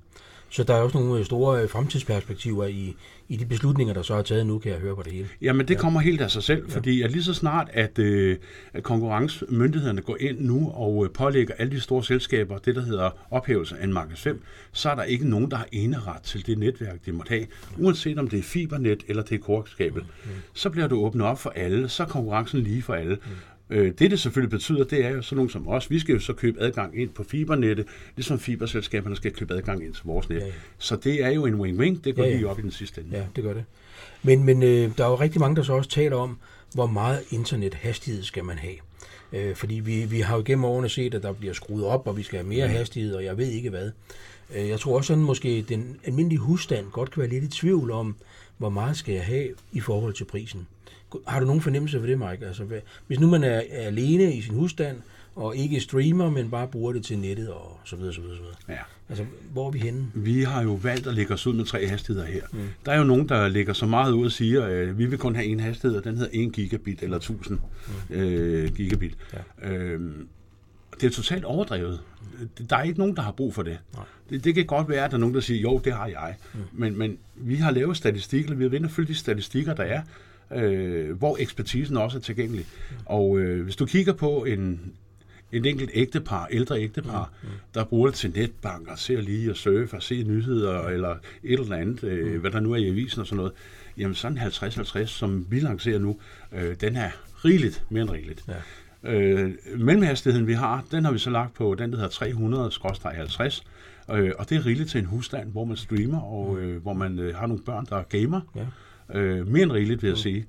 Så 0.52 0.64
der 0.64 0.74
er 0.74 0.78
også 0.78 0.98
nogle 0.98 1.18
øh, 1.18 1.24
store 1.24 1.62
øh, 1.62 1.68
fremtidsperspektiver 1.68 2.66
i, 2.66 2.96
i 3.28 3.36
de 3.36 3.46
beslutninger, 3.46 3.94
der 3.94 4.02
så 4.02 4.14
er 4.14 4.22
taget 4.22 4.46
nu, 4.46 4.58
kan 4.58 4.72
jeg 4.72 4.80
høre 4.80 4.96
på 4.96 5.02
det 5.02 5.12
hele. 5.12 5.28
Jamen 5.42 5.68
det 5.68 5.74
ja. 5.74 5.80
kommer 5.80 6.00
helt 6.00 6.20
af 6.20 6.30
sig 6.30 6.42
selv, 6.42 6.68
ja. 6.68 6.76
fordi 6.76 7.02
at 7.02 7.10
lige 7.10 7.22
så 7.22 7.34
snart, 7.34 7.68
at, 7.72 7.98
øh, 7.98 8.36
at 8.72 8.82
konkurrencemyndighederne 8.82 10.00
går 10.00 10.16
ind 10.20 10.40
nu 10.40 10.70
og 10.74 11.04
øh, 11.04 11.10
pålægger 11.10 11.54
alle 11.58 11.72
de 11.72 11.80
store 11.80 12.04
selskaber 12.04 12.58
det, 12.58 12.74
der 12.74 12.82
hedder 12.82 13.10
ophævelse 13.30 13.78
af 13.78 13.84
en 13.84 13.92
markeds 13.92 14.22
5, 14.22 14.42
så 14.72 14.90
er 14.90 14.94
der 14.94 15.02
ikke 15.02 15.28
nogen, 15.28 15.50
der 15.50 15.56
har 15.56 15.68
eneret 15.72 16.22
til 16.22 16.46
det 16.46 16.58
netværk, 16.58 17.06
de 17.06 17.12
måtte 17.12 17.28
have. 17.30 17.46
Uanset 17.78 18.18
om 18.18 18.28
det 18.28 18.38
er 18.38 18.42
fibernet 18.42 19.02
eller 19.08 19.22
det 19.22 19.34
er 19.34 19.42
korkskabet, 19.42 20.02
mm. 20.24 20.30
så 20.54 20.70
bliver 20.70 20.88
du 20.88 21.04
åbnet 21.04 21.26
op 21.26 21.38
for 21.38 21.50
alle, 21.50 21.88
så 21.88 22.02
er 22.02 22.06
konkurrencen 22.06 22.60
lige 22.60 22.82
for 22.82 22.94
alle. 22.94 23.14
Mm. 23.14 23.30
Øh, 23.72 23.92
det, 23.98 24.10
det 24.10 24.20
selvfølgelig 24.20 24.50
betyder, 24.50 24.84
det 24.84 25.04
er 25.04 25.10
jo 25.10 25.22
sådan 25.22 25.36
nogen 25.36 25.50
som 25.50 25.68
os. 25.68 25.90
Vi 25.90 25.98
skal 25.98 26.12
jo 26.12 26.20
så 26.20 26.32
købe 26.32 26.60
adgang 26.60 27.00
ind 27.00 27.10
på 27.10 27.24
fibernettet, 27.24 27.86
ligesom 28.16 28.38
fiberselskaberne 28.38 29.16
skal 29.16 29.32
købe 29.32 29.54
adgang 29.54 29.84
ind 29.84 29.94
til 29.94 30.02
vores 30.04 30.28
net. 30.28 30.40
Ja, 30.40 30.46
ja. 30.46 30.52
Så 30.78 30.96
det 30.96 31.24
er 31.24 31.30
jo 31.30 31.46
en 31.46 31.54
win-win. 31.54 32.00
Det 32.04 32.16
går 32.16 32.22
ja, 32.22 32.28
ja. 32.28 32.36
lige 32.36 32.48
op 32.48 32.58
i 32.58 32.62
den 32.62 32.70
sidste 32.70 33.00
ende. 33.00 33.16
Ja, 33.16 33.24
det 33.36 33.44
gør 33.44 33.54
det. 33.54 33.64
Men, 34.22 34.44
men 34.44 34.62
øh, 34.62 34.90
der 34.98 35.04
er 35.04 35.08
jo 35.08 35.14
rigtig 35.14 35.40
mange, 35.40 35.56
der 35.56 35.62
så 35.62 35.72
også 35.72 35.90
taler 35.90 36.16
om, 36.16 36.38
hvor 36.74 36.86
meget 36.86 37.20
internethastighed 37.30 38.22
skal 38.22 38.44
man 38.44 38.58
have. 38.58 38.74
Øh, 39.32 39.56
fordi 39.56 39.74
vi, 39.74 40.04
vi 40.04 40.20
har 40.20 40.36
jo 40.36 40.42
gennem 40.46 40.64
årene 40.64 40.88
set, 40.88 41.14
at 41.14 41.22
der 41.22 41.32
bliver 41.32 41.54
skruet 41.54 41.84
op, 41.84 42.06
og 42.06 42.16
vi 42.16 42.22
skal 42.22 42.38
have 42.38 42.48
mere 42.48 42.66
ja. 42.66 42.72
hastighed, 42.72 43.14
og 43.14 43.24
jeg 43.24 43.38
ved 43.38 43.46
ikke 43.46 43.70
hvad. 43.70 43.90
Øh, 44.54 44.68
jeg 44.68 44.80
tror 44.80 44.96
også 44.96 45.06
sådan, 45.06 45.22
måske 45.22 45.64
den 45.68 45.96
almindelige 46.04 46.38
husstand 46.38 46.90
godt 46.90 47.10
kan 47.10 47.20
være 47.20 47.30
lidt 47.30 47.44
i 47.44 47.48
tvivl 47.48 47.90
om, 47.90 48.16
hvor 48.58 48.68
meget 48.68 48.96
skal 48.96 49.14
jeg 49.14 49.24
have 49.24 49.48
i 49.72 49.80
forhold 49.80 50.14
til 50.14 50.24
prisen. 50.24 50.66
Har 51.26 51.40
du 51.40 51.46
nogen 51.46 51.60
fornemmelse 51.60 52.00
for 52.00 52.06
det, 52.06 52.18
Mike? 52.18 52.46
Altså, 52.46 52.64
hvis 53.06 53.20
nu 53.20 53.30
man 53.30 53.44
er, 53.44 53.62
alene 53.70 54.34
i 54.34 54.42
sin 54.42 54.54
husstand, 54.54 54.96
og 55.36 55.56
ikke 55.56 55.80
streamer, 55.80 56.30
men 56.30 56.50
bare 56.50 56.68
bruger 56.68 56.92
det 56.92 57.04
til 57.04 57.18
nettet 57.18 57.48
og 57.48 57.80
så 57.84 57.96
videre, 57.96 58.12
så 58.12 58.20
videre, 58.20 58.36
så 58.36 58.42
videre. 58.42 58.56
Ja. 58.68 58.82
Altså, 59.08 59.24
hvor 59.52 59.66
er 59.66 59.70
vi 59.70 59.78
henne? 59.78 60.06
Vi 60.14 60.42
har 60.42 60.62
jo 60.62 60.72
valgt 60.72 61.06
at 61.06 61.14
lægge 61.14 61.34
os 61.34 61.46
ud 61.46 61.54
med 61.54 61.64
tre 61.64 61.86
hastigheder 61.86 62.26
her. 62.26 62.42
Mm. 62.52 62.58
Der 62.86 62.92
er 62.92 62.98
jo 62.98 63.04
nogen, 63.04 63.28
der 63.28 63.48
lægger 63.48 63.72
så 63.72 63.86
meget 63.86 64.12
ud 64.12 64.24
og 64.24 64.32
siger, 64.32 64.64
at 64.64 64.72
øh, 64.72 64.98
vi 64.98 65.06
vil 65.06 65.18
kun 65.18 65.34
have 65.34 65.46
en 65.46 65.60
hastighed, 65.60 65.98
og 65.98 66.04
den 66.04 66.16
hedder 66.16 66.46
1 66.46 66.52
gigabit 66.52 67.02
eller 67.02 67.16
1000 67.16 67.58
mm. 68.08 68.14
øh, 68.14 68.74
gigabit. 68.74 69.16
Ja. 69.32 69.70
Øhm, 69.70 70.28
det 71.00 71.06
er 71.06 71.10
totalt 71.10 71.44
overdrevet. 71.44 72.00
Der 72.70 72.76
er 72.76 72.82
ikke 72.82 72.98
nogen, 72.98 73.16
der 73.16 73.22
har 73.22 73.32
brug 73.32 73.54
for 73.54 73.62
det. 73.62 73.78
Det, 74.30 74.44
det 74.44 74.54
kan 74.54 74.66
godt 74.66 74.88
være, 74.88 75.04
at 75.04 75.10
der 75.10 75.16
er 75.16 75.20
nogen, 75.20 75.34
der 75.34 75.40
siger, 75.40 75.60
jo, 75.60 75.80
det 75.84 75.92
har 75.92 76.06
jeg. 76.06 76.34
Mm. 76.54 76.60
Men, 76.72 76.98
men 76.98 77.18
vi 77.34 77.56
har 77.56 77.70
lavet 77.70 77.96
statistikker, 77.96 78.54
vi 78.54 78.64
har 78.64 78.70
vendt 78.70 78.92
følge 78.92 79.08
de 79.08 79.14
statistikker, 79.14 79.74
der 79.74 79.82
er, 79.82 80.02
øh, 80.54 81.18
hvor 81.18 81.36
ekspertisen 81.40 81.96
også 81.96 82.18
er 82.18 82.22
tilgængelig. 82.22 82.66
Mm. 82.90 82.96
Og 83.06 83.38
øh, 83.38 83.64
hvis 83.64 83.76
du 83.76 83.86
kigger 83.86 84.12
på 84.12 84.44
en, 84.44 84.92
en 85.52 85.64
enkelt 85.64 85.90
ægtepar, 85.94 86.46
ældre 86.50 86.80
ægtepar, 86.80 87.32
mm. 87.42 87.48
Mm. 87.48 87.54
der 87.74 87.84
bruger 87.84 88.06
det 88.06 88.14
til 88.14 88.32
netbanker, 88.34 88.96
ser 88.96 89.20
lige 89.20 89.50
og 89.50 89.56
surfer, 89.56 90.00
se 90.00 90.22
nyheder 90.22 90.82
eller 90.82 91.16
et 91.42 91.60
eller 91.60 91.76
andet, 91.76 92.04
øh, 92.04 92.32
mm. 92.32 92.40
hvad 92.40 92.50
der 92.50 92.60
nu 92.60 92.72
er 92.72 92.76
i 92.76 92.88
avisen 92.88 93.20
og 93.20 93.26
sådan 93.26 93.36
noget, 93.36 93.52
jamen 93.96 94.14
sådan 94.14 94.38
50-50, 94.38 95.06
som 95.06 95.46
vi 95.50 95.60
lancerer 95.60 95.98
nu, 95.98 96.16
øh, 96.52 96.76
den 96.80 96.96
er 96.96 97.10
rigeligt, 97.44 97.84
mere 97.90 98.02
end 98.02 98.10
rigeligt. 98.10 98.44
Ja. 98.48 98.54
Øh, 99.04 99.50
mellemhastigheden, 99.76 100.46
vi 100.46 100.52
har, 100.52 100.84
den 100.90 101.04
har 101.04 101.12
vi 101.12 101.18
så 101.18 101.30
lagt 101.30 101.54
på 101.54 101.74
den, 101.74 101.92
der 101.92 101.98
hedder 101.98 103.60
300-50, 104.08 104.14
øh, 104.16 104.32
og 104.38 104.50
det 104.50 104.56
er 104.56 104.66
rigeligt 104.66 104.90
til 104.90 104.98
en 104.98 105.06
husstand, 105.06 105.52
hvor 105.52 105.64
man 105.64 105.76
streamer, 105.76 106.20
og 106.20 106.58
øh, 106.58 106.82
hvor 106.82 106.92
man 106.92 107.18
øh, 107.18 107.36
har 107.36 107.46
nogle 107.46 107.62
børn, 107.62 107.86
der 107.88 108.02
gamer. 108.02 108.40
Ja. 108.56 108.66
Øh, 109.14 109.48
mere 109.48 109.62
end 109.62 109.72
rigeligt, 109.72 110.02
vil 110.02 110.08
jeg 110.08 110.14
mm. 110.14 110.22
sige. 110.22 110.46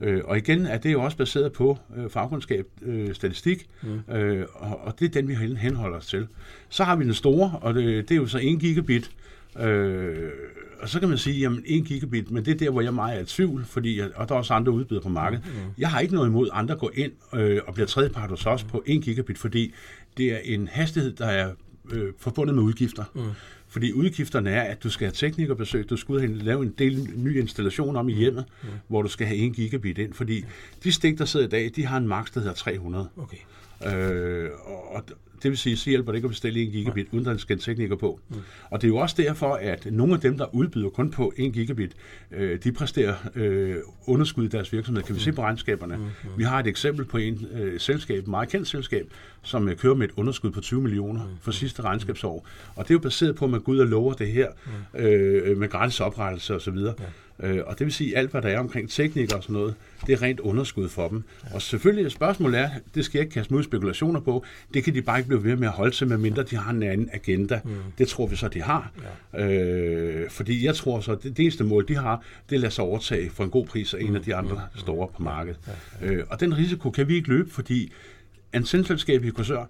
Øh, 0.00 0.20
og 0.24 0.38
igen 0.38 0.66
er 0.66 0.78
det 0.78 0.92
jo 0.92 1.02
også 1.02 1.16
baseret 1.16 1.52
på 1.52 1.78
øh, 1.96 2.10
fagkundskab, 2.10 2.66
øh, 2.82 3.14
statistik, 3.14 3.66
mm. 3.82 4.14
øh, 4.14 4.46
og, 4.54 4.80
og 4.84 5.00
det 5.00 5.04
er 5.04 5.20
den, 5.20 5.28
vi 5.28 5.34
henholder 5.34 5.96
os 5.96 6.06
til. 6.06 6.28
Så 6.68 6.84
har 6.84 6.96
vi 6.96 7.04
den 7.04 7.14
store, 7.14 7.58
og 7.62 7.74
det, 7.74 8.08
det 8.08 8.14
er 8.14 8.18
jo 8.18 8.26
så 8.26 8.38
1 8.42 8.60
gigabit, 8.60 9.10
øh, 9.60 10.30
og 10.80 10.88
så 10.88 11.00
kan 11.00 11.08
man 11.08 11.18
sige, 11.18 11.40
jamen 11.40 11.62
1 11.66 11.84
gigabit, 11.84 12.30
men 12.30 12.44
det 12.44 12.54
er 12.54 12.58
der, 12.58 12.70
hvor 12.70 12.80
jeg 12.80 12.94
meget 12.94 13.18
er 13.18 13.22
i 13.22 13.24
tvivl, 13.24 13.64
fordi, 13.64 14.00
og 14.14 14.28
der 14.28 14.34
er 14.34 14.38
også 14.38 14.54
andre 14.54 14.72
udbydere 14.72 15.02
på 15.02 15.08
markedet. 15.08 15.44
Mm. 15.46 15.52
Jeg 15.78 15.90
har 15.90 16.00
ikke 16.00 16.14
noget 16.14 16.28
imod, 16.28 16.48
at 16.48 16.58
andre 16.58 16.76
går 16.76 16.90
ind 16.94 17.12
øh, 17.34 17.60
og 17.66 17.74
bliver 17.74 17.86
tredjepart 17.86 18.30
hos 18.30 18.46
os 18.46 18.64
mm. 18.64 18.70
på 18.70 18.82
1 18.86 19.02
gigabit, 19.02 19.38
fordi 19.38 19.74
det 20.16 20.32
er 20.32 20.38
en 20.44 20.68
hastighed, 20.68 21.12
der 21.12 21.26
er 21.26 21.52
øh, 21.90 22.12
forbundet 22.18 22.54
med 22.54 22.62
udgifter. 22.62 23.04
Mm. 23.14 23.22
Fordi 23.68 23.92
udgifterne 23.92 24.50
er, 24.50 24.62
at 24.62 24.82
du 24.82 24.90
skal 24.90 25.06
have 25.06 25.12
teknikerbesøg, 25.12 25.90
du 25.90 25.96
skal 25.96 26.12
ud 26.12 26.20
og 26.20 26.28
lave 26.28 26.62
en 26.62 26.74
del 26.78 27.10
ny 27.16 27.40
installation 27.40 27.96
om 27.96 28.08
i 28.08 28.12
hjemmet, 28.12 28.44
mm. 28.62 28.68
hvor 28.88 29.02
du 29.02 29.08
skal 29.08 29.26
have 29.26 29.38
1 29.38 29.52
gigabit 29.52 29.98
ind, 29.98 30.12
fordi 30.12 30.44
de 30.84 30.92
stik, 30.92 31.18
der 31.18 31.24
sidder 31.24 31.46
i 31.46 31.48
dag, 31.48 31.70
de 31.76 31.86
har 31.86 31.96
en 31.96 32.08
max, 32.08 32.32
der 32.32 32.40
hedder 32.40 32.54
300. 32.54 33.08
Okay. 33.16 33.36
Øh, 33.86 34.50
og 34.94 35.04
det 35.42 35.50
vil 35.50 35.58
sige, 35.58 35.76
så 35.76 35.90
hjælper 35.90 36.12
det 36.12 36.16
ikke 36.16 36.26
at 36.26 36.30
bestille 36.30 36.62
1 36.62 36.72
gigabit, 36.72 37.06
ja. 37.12 37.16
uden 37.16 37.24
der 37.24 37.36
skal 37.36 37.56
en 37.56 37.60
tekniker 37.60 37.96
på. 37.96 38.20
Mm. 38.28 38.36
Og 38.70 38.82
det 38.82 38.86
er 38.86 38.88
jo 38.88 38.96
også 38.96 39.14
derfor, 39.18 39.54
at 39.54 39.86
nogle 39.92 40.14
af 40.14 40.20
dem, 40.20 40.38
der 40.38 40.54
udbyder 40.54 40.88
kun 40.88 41.10
på 41.10 41.32
1 41.36 41.52
gigabit, 41.52 41.92
øh, 42.30 42.58
de 42.64 42.72
præsterer 42.72 43.14
øh, 43.34 43.76
underskud 44.06 44.44
i 44.44 44.48
deres 44.48 44.72
virksomhed. 44.72 45.02
Kan 45.02 45.14
vi 45.14 45.20
se 45.20 45.32
på 45.32 45.42
regnskaberne? 45.42 45.96
Mm. 45.96 46.02
Mm. 46.02 46.30
Vi 46.36 46.44
har 46.44 46.60
et 46.60 46.66
eksempel 46.66 47.04
på 47.04 47.18
en 47.18 47.46
øh, 47.52 47.80
selskab, 47.80 48.18
et 48.18 48.28
meget 48.28 48.48
kendt 48.48 48.68
selskab, 48.68 49.06
som 49.42 49.68
øh, 49.68 49.76
kører 49.76 49.94
med 49.94 50.08
et 50.08 50.14
underskud 50.16 50.50
på 50.50 50.60
20 50.60 50.82
millioner 50.82 51.24
mm. 51.24 51.30
for 51.40 51.50
sidste 51.50 51.82
regnskabsår. 51.82 52.46
Og 52.74 52.84
det 52.84 52.90
er 52.90 52.94
jo 52.94 52.98
baseret 53.00 53.36
på, 53.36 53.44
at 53.44 53.50
man 53.50 53.60
går 53.60 53.72
ud 53.72 53.78
og 53.78 53.86
lover 53.86 54.12
det 54.12 54.28
her 54.28 54.48
mm. 54.94 55.00
øh, 55.00 55.56
med 55.58 55.68
gratis 55.68 56.00
oprettelse 56.00 56.54
osv. 56.54 56.76
Ja. 56.76 56.92
Øh, 57.40 57.60
og 57.66 57.78
det 57.78 57.84
vil 57.84 57.94
sige, 57.94 58.12
at 58.12 58.18
alt, 58.18 58.30
hvad 58.30 58.42
der 58.42 58.48
er 58.48 58.58
omkring 58.58 58.90
teknikere 58.90 59.38
og 59.38 59.42
sådan 59.42 59.54
noget, 59.54 59.74
det 60.06 60.12
er 60.12 60.22
rent 60.22 60.40
underskud 60.40 60.88
for 60.88 61.08
dem. 61.08 61.22
Ja. 61.44 61.54
Og 61.54 61.62
selvfølgelig, 61.62 62.12
spørgsmålet 62.12 62.60
er, 62.60 62.70
det 62.94 63.04
skal 63.04 63.18
jeg 63.18 63.24
ikke 63.24 63.34
kaste 63.34 63.54
mod 63.54 63.62
spekulationer 63.62 64.20
på, 64.20 64.44
det 64.74 64.84
kan 64.84 64.94
de 64.94 65.02
bare 65.02 65.18
ikke 65.18 65.28
blive 65.28 65.44
ved 65.44 65.56
med 65.56 65.68
at 65.68 65.74
holde 65.74 65.94
til, 65.94 66.08
medmindre 66.08 66.42
de 66.42 66.56
har 66.56 66.70
en 66.70 66.82
anden 66.82 67.10
agenda. 67.12 67.60
Mm. 67.64 67.70
Det 67.98 68.08
tror 68.08 68.26
vi 68.26 68.36
så, 68.36 68.48
de 68.48 68.62
har. 68.62 68.92
Ja. 69.32 69.48
Øh, 69.48 70.30
fordi 70.30 70.66
jeg 70.66 70.74
tror 70.74 71.00
så, 71.00 71.14
det, 71.14 71.36
det 71.36 71.42
eneste 71.42 71.64
mål, 71.64 71.88
de 71.88 71.96
har, 71.96 72.22
det 72.50 72.60
lader 72.60 72.70
sig 72.70 72.84
overtage 72.84 73.30
for 73.30 73.44
en 73.44 73.50
god 73.50 73.66
pris 73.66 73.94
af 73.94 74.00
en 74.00 74.08
mm. 74.10 74.16
af 74.16 74.22
de 74.22 74.34
andre 74.34 74.54
mm. 74.54 74.78
store 74.78 75.08
på 75.16 75.22
markedet. 75.22 75.58
Ja. 75.66 76.06
Ja. 76.06 76.12
Øh, 76.12 76.24
og 76.30 76.40
den 76.40 76.56
risiko 76.56 76.90
kan 76.90 77.08
vi 77.08 77.14
ikke 77.14 77.28
løbe, 77.28 77.50
fordi 77.50 77.92
antennselskabet 78.52 79.28
i 79.28 79.30
Korsør, 79.30 79.64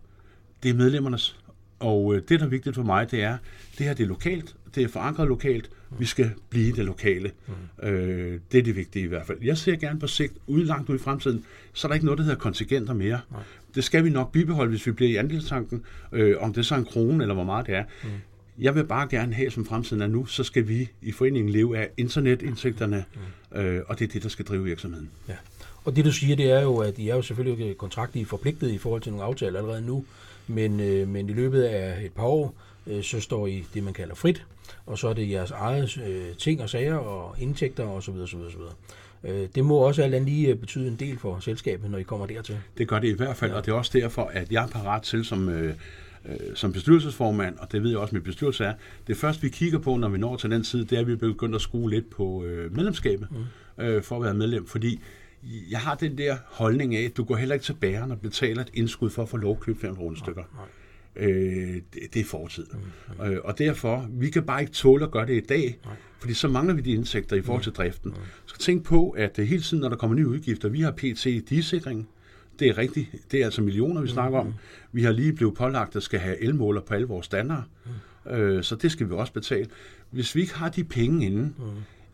det 0.62 0.71
er 0.71 0.75
medlemmernes 0.75 1.37
Og 1.83 2.15
øh, 2.15 2.23
det, 2.29 2.41
der 2.41 2.47
er 2.47 2.51
vigtigt 2.51 2.75
for 2.75 2.83
mig, 2.83 3.11
det 3.11 3.23
er, 3.23 3.37
det 3.79 3.87
her 3.87 3.95
det 3.95 4.05
er 4.05 4.09
lokalt, 4.09 4.55
det 4.75 4.83
er 4.83 4.89
forankret 4.89 5.29
lokalt, 5.29 5.71
vi 5.99 6.05
skal 6.05 6.31
blive 6.51 6.73
det 6.73 6.85
lokale. 6.85 7.31
Mm. 7.47 7.89
Øh, 7.89 8.41
det 8.53 8.59
er 8.59 8.62
det 8.62 8.77
vigtige 8.77 9.05
i 9.05 9.09
hvert 9.09 9.27
fald. 9.27 9.39
Jeg 9.43 9.59
ser 9.59 9.77
gerne 9.77 10.01
på 10.01 10.07
sigt, 10.07 10.33
ude 10.47 10.65
langt 10.65 10.91
ud 10.91 10.95
i 10.95 10.99
fremtiden, 10.99 11.45
så 11.73 11.87
er 11.87 11.89
der 11.89 11.95
ikke 11.95 12.07
noget, 12.07 12.19
der 12.19 12.25
hedder 12.25 12.39
kontingenter 12.39 12.95
mere. 12.95 13.21
Nej. 13.31 13.41
Det 13.75 13.85
skal 13.85 14.05
vi 14.05 14.11
nok 14.11 14.33
bibeholde, 14.33 14.71
hvis 14.71 14.87
vi 14.87 14.93
bliver 14.93 15.11
i 15.11 15.17
andelstanken, 15.17 15.83
øh, 16.12 16.37
om 16.41 16.53
det 16.53 16.67
så 16.67 16.75
er 16.75 16.79
en 16.79 16.85
krone 16.85 17.25
eller 17.25 17.35
hvor 17.35 17.45
meget 17.45 17.67
det 17.67 17.75
er. 17.75 17.85
Mm. 18.03 18.11
Jeg 18.59 18.75
vil 18.75 18.85
bare 18.85 19.09
gerne 19.11 19.35
have, 19.35 19.51
som 19.51 19.67
fremtiden 19.67 20.03
er 20.03 20.07
nu, 20.07 20.27
så 20.27 20.45
skal 20.45 20.69
vi 20.69 20.91
i 21.03 21.12
foreningen 21.12 21.53
leve 21.53 21.79
af 21.79 21.89
internetindtægterne, 21.97 23.05
mm. 23.53 23.59
øh, 23.59 23.83
og 23.87 23.99
det 23.99 24.09
er 24.09 24.12
det, 24.12 24.23
der 24.23 24.29
skal 24.29 24.45
drive 24.45 24.65
virksomheden. 24.65 25.11
Ja. 25.29 25.35
Og 25.85 25.97
det 25.97 26.05
du 26.05 26.12
siger, 26.12 26.37
det 26.37 26.51
er 26.51 26.62
jo, 26.62 26.77
at 26.77 26.99
I 26.99 27.09
er 27.09 27.15
jo 27.15 27.23
selvfølgelig 27.23 27.77
kontraktligt 27.77 28.29
forpligtet 28.29 28.71
i 28.71 28.79
forhold 28.79 29.03
til 29.03 29.12
nogle 29.12 29.25
aftaler 29.25 29.59
allerede 29.59 29.87
nu, 29.87 30.05
men, 30.47 30.81
øh, 30.81 31.09
men 31.09 31.29
i 31.29 31.33
løbet 31.33 31.63
af 31.63 32.05
et 32.05 32.13
par 32.13 32.25
år, 32.27 32.55
øh, 32.87 33.03
så 33.03 33.21
står 33.21 33.47
I 33.47 33.65
det, 33.75 33.83
man 33.83 33.95
kalder 33.95 34.15
frit, 34.15 34.47
og 34.87 34.99
så 34.99 35.09
er 35.09 35.13
det 35.13 35.31
jeres 35.31 35.51
eget 35.51 36.03
øh, 36.07 36.37
ting 36.39 36.63
og 36.63 36.71
sager 36.71 36.95
og 36.95 37.37
indtægter 37.41 37.85
osv. 37.85 38.11
osv., 38.11 38.39
osv. 38.39 38.61
Øh, 39.25 39.49
det 39.55 39.65
må 39.65 39.77
også 39.77 40.03
alt 40.03 40.15
andet 40.15 40.29
lige 40.29 40.49
øh, 40.49 40.57
betyde 40.57 40.89
en 40.89 40.97
del 40.97 41.19
for 41.19 41.39
selskabet, 41.41 41.91
når 41.91 41.99
I 41.99 42.03
kommer 42.03 42.27
dertil. 42.27 42.59
Det 42.79 42.89
gør 42.89 42.99
det 42.99 43.09
i 43.09 43.17
hvert 43.17 43.37
fald, 43.37 43.51
ja. 43.51 43.57
og 43.57 43.67
det 43.67 43.73
er 43.73 43.77
også 43.77 43.91
derfor, 43.95 44.31
at 44.33 44.53
jeg 44.53 44.65
er 44.65 44.69
parat 44.69 45.03
til 45.03 45.25
som, 45.25 45.49
øh, 45.49 45.75
øh, 46.25 46.37
som 46.55 46.73
bestyrelsesformand, 46.73 47.59
og 47.59 47.73
det 47.73 47.83
ved 47.83 47.91
jeg 47.91 47.99
også, 47.99 48.11
at 48.11 48.13
min 48.13 48.23
bestyrelse 48.23 48.65
er, 48.65 48.75
det 49.07 49.17
første 49.17 49.43
vi 49.43 49.49
kigger 49.49 49.79
på, 49.79 49.97
når 49.97 50.09
vi 50.09 50.19
når 50.19 50.37
til 50.37 50.51
den 50.51 50.63
tid, 50.63 50.85
det 50.85 50.97
er, 50.97 51.01
at 51.01 51.07
vi 51.07 51.13
er 51.13 51.17
begyndt 51.17 51.55
at 51.55 51.61
skrue 51.61 51.91
lidt 51.91 52.11
på 52.11 52.45
øh, 52.45 52.77
medlemskabet 52.77 53.29
mm. 53.31 53.85
øh, 53.85 54.03
for 54.03 54.17
at 54.17 54.23
være 54.23 54.35
medlem, 54.35 54.67
fordi 54.67 55.01
jeg 55.71 55.81
har 55.81 55.95
den 55.95 56.19
der 56.19 56.37
holdning 56.47 56.97
af, 56.97 57.03
at 57.03 57.17
du 57.17 57.25
går 57.25 57.37
heller 57.37 57.55
ikke 57.55 57.65
til 57.65 57.73
bæren 57.73 58.11
og 58.11 58.21
betaler 58.21 58.63
et 58.63 58.71
indskud 58.75 59.11
for 59.11 59.23
at 59.23 59.29
få 59.29 59.37
lov 59.37 59.53
at 59.53 59.61
købe 59.61 59.81
fem 59.81 59.93
rundstykker. 59.93 60.43
Nej, 60.55 60.65
nej. 60.65 60.69
Øh, 61.17 61.75
det, 61.95 62.15
det 62.15 62.21
er 62.21 62.25
fortid. 62.25 62.67
Mm, 62.73 63.25
mm. 63.25 63.31
Øh, 63.31 63.41
og 63.45 63.59
derfor, 63.59 64.07
vi 64.11 64.31
kan 64.31 64.43
bare 64.43 64.61
ikke 64.61 64.73
tåle 64.73 65.05
at 65.05 65.11
gøre 65.11 65.27
det 65.27 65.43
i 65.43 65.47
dag, 65.47 65.79
Nej. 65.85 65.95
fordi 66.19 66.35
så 66.35 66.49
mangler 66.49 66.75
vi 66.75 66.81
de 66.81 66.93
indtægter 66.93 67.37
i 67.37 67.43
forhold 67.43 67.63
til 67.63 67.73
driften. 67.73 68.11
Mm. 68.11 68.17
Så 68.47 68.59
tænk 68.59 68.85
på, 68.85 69.11
at 69.11 69.39
uh, 69.39 69.45
hele 69.45 69.63
tiden, 69.63 69.81
når 69.81 69.89
der 69.89 69.97
kommer 69.97 70.17
nye 70.17 70.29
udgifter, 70.29 70.69
vi 70.69 70.81
har 70.81 70.91
PT 70.91 71.25
digesikring, 71.25 72.09
det 72.59 72.69
er 72.69 72.79
rigtigt, 72.79 73.09
det 73.31 73.41
er 73.41 73.45
altså 73.45 73.63
millioner, 73.63 74.01
vi 74.01 74.09
snakker 74.09 74.39
om. 74.39 74.55
Vi 74.93 75.03
har 75.03 75.13
lige 75.13 75.33
blevet 75.33 75.55
pålagt 75.55 75.97
at 75.97 76.03
skal 76.03 76.21
have 76.21 76.43
elmåler 76.43 76.81
på 76.81 76.95
alle 76.95 77.07
vores 77.07 77.27
standarder, 77.27 77.63
øh, 78.31 78.63
så 78.63 78.77
det 78.77 78.93
skal 78.93 79.09
vi 79.09 79.15
også 79.15 79.33
betale. 79.33 79.67
Hvis 80.11 80.35
vi 80.35 80.41
ikke 80.41 80.55
har 80.55 80.69
de 80.69 80.85
penge 80.85 81.27
inden, 81.27 81.57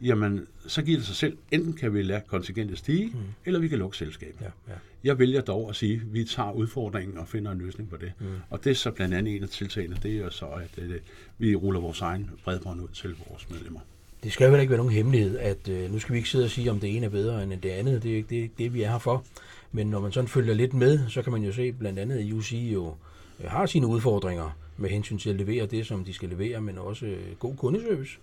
jamen 0.01 0.47
så 0.67 0.83
giver 0.83 0.99
det 0.99 1.07
sig 1.07 1.17
selv, 1.17 1.37
enten 1.51 1.73
kan 1.73 1.95
vi 1.95 2.03
lade 2.03 2.23
kontingentet 2.27 2.79
stige, 2.79 3.07
mm. 3.07 3.19
eller 3.45 3.61
vi 3.61 3.69
kan 3.69 3.79
lukke 3.79 3.97
selskabet. 3.97 4.41
Ja, 4.41 4.73
ja. 4.73 4.79
Jeg 5.05 5.19
vælger 5.19 5.41
dog 5.41 5.69
at 5.69 5.77
sige, 5.77 5.95
at 5.95 6.15
vi 6.15 6.25
tager 6.25 6.53
udfordringen 6.53 7.19
og 7.19 7.29
finder 7.29 7.53
en 7.53 7.59
løsning 7.59 7.91
på 7.91 7.97
det. 7.97 8.13
Mm. 8.19 8.27
Og 8.51 8.65
det 8.65 8.71
er 8.71 8.75
så 8.75 8.91
blandt 8.91 9.15
andet 9.15 9.37
en 9.37 9.43
af 9.43 9.49
tiltagene, 9.49 9.97
det 10.03 10.17
er 10.17 10.31
så, 10.31 10.47
at 10.47 10.83
øh, 10.85 10.95
vi 11.39 11.55
ruller 11.55 11.81
vores 11.81 12.01
egen 12.01 12.31
bredbånd 12.45 12.81
ud 12.81 12.89
til 12.89 13.15
vores 13.29 13.51
medlemmer. 13.51 13.81
Det 14.23 14.33
skal 14.33 14.51
jo 14.51 14.57
ikke 14.57 14.71
være 14.71 14.79
nogen 14.79 14.93
hemmelighed, 14.93 15.39
at 15.39 15.69
øh, 15.69 15.93
nu 15.93 15.99
skal 15.99 16.13
vi 16.13 16.19
ikke 16.19 16.31
sidde 16.31 16.45
og 16.45 16.51
sige, 16.51 16.71
om 16.71 16.81
det 16.81 16.97
ene 16.97 17.07
er 17.07 17.11
bedre 17.11 17.43
end 17.43 17.61
det 17.61 17.69
andet. 17.69 18.03
Det 18.03 18.13
er 18.13 18.17
ikke 18.17 18.43
det, 18.43 18.51
det, 18.59 18.75
vi 18.75 18.83
er 18.83 18.91
her 18.91 18.99
for. 18.99 19.25
Men 19.73 19.87
når 19.87 20.01
man 20.01 20.13
sådan 20.13 20.29
følger 20.29 20.55
lidt 20.55 20.75
med, 20.75 21.09
så 21.09 21.23
kan 21.23 21.33
man 21.33 21.43
jo 21.43 21.53
se 21.53 21.73
blandt 21.73 21.99
andet, 21.99 22.19
at 22.19 22.33
UC 22.33 22.53
jo 22.53 22.95
øh, 23.41 23.51
har 23.51 23.67
sine 23.67 23.87
udfordringer 23.87 24.57
med 24.77 24.91
hensyn 24.91 25.19
til 25.19 25.31
at 25.31 25.37
levere 25.37 25.67
det, 25.67 25.87
som 25.87 26.05
de 26.05 26.15
skal 26.15 26.29
levere, 26.29 26.61
men 26.61 26.79
også 26.79 27.07
øh, 27.07 27.37
god 27.39 27.57
kundeservice. 27.57 28.19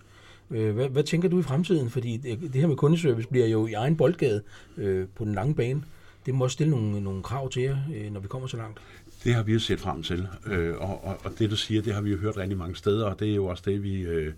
Øh, 0.50 0.74
hvad, 0.74 0.88
hvad 0.88 1.02
tænker 1.02 1.28
du 1.28 1.40
i 1.40 1.42
fremtiden? 1.42 1.90
Fordi 1.90 2.16
det, 2.16 2.40
det 2.40 2.60
her 2.60 2.66
med 2.66 2.76
kundeservice 2.76 3.28
bliver 3.28 3.46
jo 3.46 3.66
i 3.66 3.72
egen 3.72 3.96
boldgade 3.96 4.42
øh, 4.76 5.06
på 5.14 5.24
den 5.24 5.34
lange 5.34 5.54
bane. 5.54 5.82
Det 6.26 6.34
må 6.34 6.44
også 6.44 6.54
stille 6.54 6.70
nogle, 6.70 7.00
nogle 7.00 7.22
krav 7.22 7.50
til 7.50 7.62
jer, 7.62 7.76
øh, 7.94 8.12
når 8.12 8.20
vi 8.20 8.28
kommer 8.28 8.48
så 8.48 8.56
langt. 8.56 8.80
Det 9.24 9.34
har 9.34 9.42
vi 9.42 9.52
jo 9.52 9.58
set 9.58 9.80
frem 9.80 10.02
til, 10.02 10.28
øh, 10.46 10.74
og, 10.78 11.04
og, 11.04 11.16
og 11.24 11.32
det 11.38 11.50
du 11.50 11.56
siger, 11.56 11.82
det 11.82 11.94
har 11.94 12.00
vi 12.00 12.10
jo 12.10 12.16
hørt 12.16 12.36
rigtig 12.36 12.58
mange 12.58 12.76
steder, 12.76 13.06
og 13.06 13.20
det 13.20 13.30
er 13.30 13.34
jo 13.34 13.46
også 13.46 13.62
det, 13.66 13.82
vi 13.82 14.00
øh, 14.00 14.32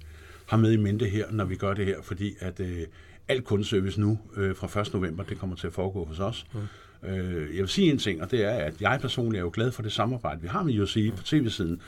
har 0.47 0.57
med 0.57 0.73
i 0.73 0.77
mente 0.77 1.07
her, 1.07 1.25
når 1.31 1.45
vi 1.45 1.57
gør 1.57 1.75
det 1.75 1.87
her, 1.87 2.03
fordi 2.03 2.35
at 2.41 2.61
øh, 2.61 2.87
al 3.29 3.43
kundeservice 3.43 4.01
nu 4.01 4.19
øh, 4.37 4.57
fra 4.57 4.81
1. 4.81 4.95
november, 4.95 5.25
det 5.25 5.39
kommer 5.39 5.57
til 5.57 5.67
at 5.67 5.73
foregå 5.73 6.05
hos 6.05 6.21
os. 6.21 6.47
Mm. 6.53 7.09
Øh, 7.09 7.57
jeg 7.57 7.61
vil 7.61 7.69
sige 7.69 7.91
en 7.91 7.99
ting, 7.99 8.23
og 8.23 8.31
det 8.31 8.45
er, 8.45 8.51
at 8.51 8.81
jeg 8.81 8.99
personligt 9.01 9.41
er 9.41 9.45
jo 9.45 9.51
glad 9.55 9.73
for 9.73 9.83
det 9.83 9.93
samarbejde, 9.93 10.43
vi 10.43 10.49
har 10.49 10.63
med 10.63 10.81
UCI 10.81 11.11
på 11.11 11.23
tv-siden. 11.23 11.73
Mm 11.73 11.81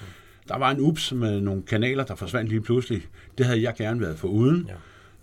der 0.50 0.58
var 0.58 0.70
en 0.70 0.80
ups 0.80 1.12
med 1.12 1.40
nogle 1.40 1.62
kanaler, 1.62 2.04
der 2.04 2.14
forsvandt 2.14 2.50
lige 2.50 2.60
pludselig. 2.60 3.02
Det 3.38 3.46
havde 3.46 3.62
jeg 3.62 3.74
gerne 3.76 4.00
været 4.00 4.18
for 4.18 4.28
uden. 4.28 4.70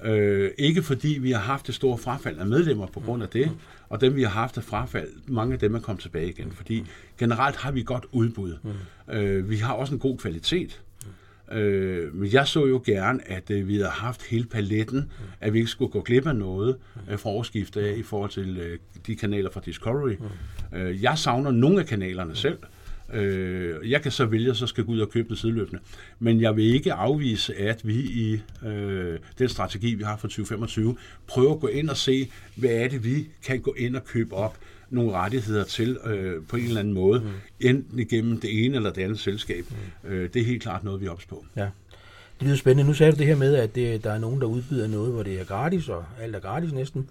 Ja. 0.04 0.16
Øh, 0.16 0.52
ikke 0.58 0.84
fordi 0.84 1.18
vi 1.22 1.32
har 1.32 1.40
haft 1.40 1.70
et 1.70 1.76
stort 1.76 2.00
frafald 2.00 2.40
af 2.40 2.46
medlemmer 2.46 2.88
på 2.88 3.00
grund 3.00 3.24
af 3.24 3.30
det, 3.30 3.52
og 3.90 4.02
dem 4.02 4.16
vi 4.16 4.24
har 4.24 4.30
haft 4.30 4.58
et 4.58 4.64
frafald, 4.64 5.10
mange 5.28 5.54
af 5.54 5.60
dem 5.60 5.76
er 5.76 5.80
kommet 5.80 6.02
tilbage 6.02 6.30
igen, 6.30 6.52
fordi 6.52 6.86
generelt 7.18 7.56
har 7.56 7.72
vi 7.72 7.84
godt 7.84 8.06
udbud. 8.12 8.56
Mm. 8.64 9.14
Øh, 9.16 9.50
vi 9.50 9.58
har 9.58 9.74
også 9.74 9.94
en 9.94 10.00
god 10.00 10.18
kvalitet. 10.18 10.82
Øh, 11.52 12.16
men 12.16 12.34
jeg 12.34 12.48
så 12.48 12.66
jo 12.66 12.82
gerne, 12.86 13.32
at 13.32 13.52
øh, 13.52 13.68
vi 13.68 13.76
havde 13.76 13.90
haft 13.90 14.24
hele 14.24 14.46
paletten, 14.46 15.00
mm. 15.00 15.26
at 15.42 15.54
vi 15.54 15.58
ikke 15.58 15.72
skulle 15.72 15.92
gå 15.92 16.02
glip 16.02 16.28
af 16.28 16.36
noget 16.36 16.76
øh, 17.12 17.20
fra 17.20 17.30
årsskiftet 17.30 17.82
af 17.82 17.98
i 17.98 18.04
forhold 18.04 18.30
til 18.30 18.58
øh, 18.58 18.80
de 19.08 19.16
kanaler 19.16 19.52
fra 19.52 19.62
Discovery. 19.66 20.16
Mm. 20.72 20.78
Øh, 20.78 21.04
jeg 21.04 21.18
savner 21.18 21.52
nogle 21.52 21.80
af 21.80 21.86
kanalerne 21.86 22.36
selv. 22.36 22.58
Øh, 23.14 23.92
jeg 23.92 24.02
kan 24.02 24.12
så 24.12 24.26
vælge, 24.26 24.50
at 24.50 24.58
så 24.58 24.68
skal 24.68 24.84
gå 24.84 24.92
ud 24.92 25.00
og 25.00 25.10
købe 25.10 25.30
det 25.30 25.38
sideløbende. 25.38 25.82
Men 26.20 26.42
jeg 26.42 26.56
vil 26.56 26.66
ikke 26.66 26.94
afvise, 26.94 27.56
at 27.56 27.88
vi 27.88 27.96
i 27.96 28.42
øh, 28.68 29.20
den 29.40 29.50
strategi, 29.50 29.94
vi 29.94 30.04
har 30.04 30.18
for 30.18 30.28
2025, 30.28 30.98
prøver 31.28 31.54
at 31.54 31.60
gå 31.60 31.68
ind 31.68 31.90
og 31.90 31.98
se, 31.98 32.32
hvad 32.56 32.70
er 32.70 32.88
det, 32.88 33.04
vi 33.04 33.28
kan 33.44 33.60
gå 33.60 33.74
ind 33.78 33.96
og 33.96 34.06
købe 34.06 34.36
op 34.36 34.58
nogle 34.90 35.12
rettigheder 35.12 35.64
til 35.64 35.98
øh, 36.06 36.44
på 36.50 36.56
en 36.56 36.64
eller 36.64 36.80
anden 36.80 36.94
måde, 36.94 37.20
mm. 37.20 37.28
enten 37.60 38.00
igennem 38.00 38.40
det 38.40 38.66
ene 38.66 38.76
eller 38.76 38.92
det 38.94 39.02
andet 39.02 39.20
selskab. 39.20 39.66
Mm. 40.04 40.10
Øh, 40.10 40.30
det 40.34 40.42
er 40.42 40.46
helt 40.46 40.62
klart 40.62 40.84
noget, 40.84 41.02
vi 41.02 41.06
er 41.06 41.12
ops 41.12 41.26
på. 41.26 41.46
Ja. 41.56 41.70
Det 42.40 42.48
lyder 42.48 42.56
spændende. 42.56 42.90
Nu 42.90 42.94
sagde 42.94 43.12
du 43.12 43.18
det 43.18 43.26
her 43.26 43.36
med, 43.36 43.56
at 43.56 43.76
det, 43.76 44.04
der 44.04 44.12
er 44.12 44.20
nogen, 44.20 44.42
der 44.42 44.48
udbyder 44.48 44.88
noget, 44.88 45.12
hvor 45.12 45.24
det 45.24 45.40
er 45.40 45.44
gratis, 45.44 45.90
og 45.90 46.06
alt 46.22 46.36
er 46.36 46.40
gratis 46.40 46.74
næsten. 46.74 47.10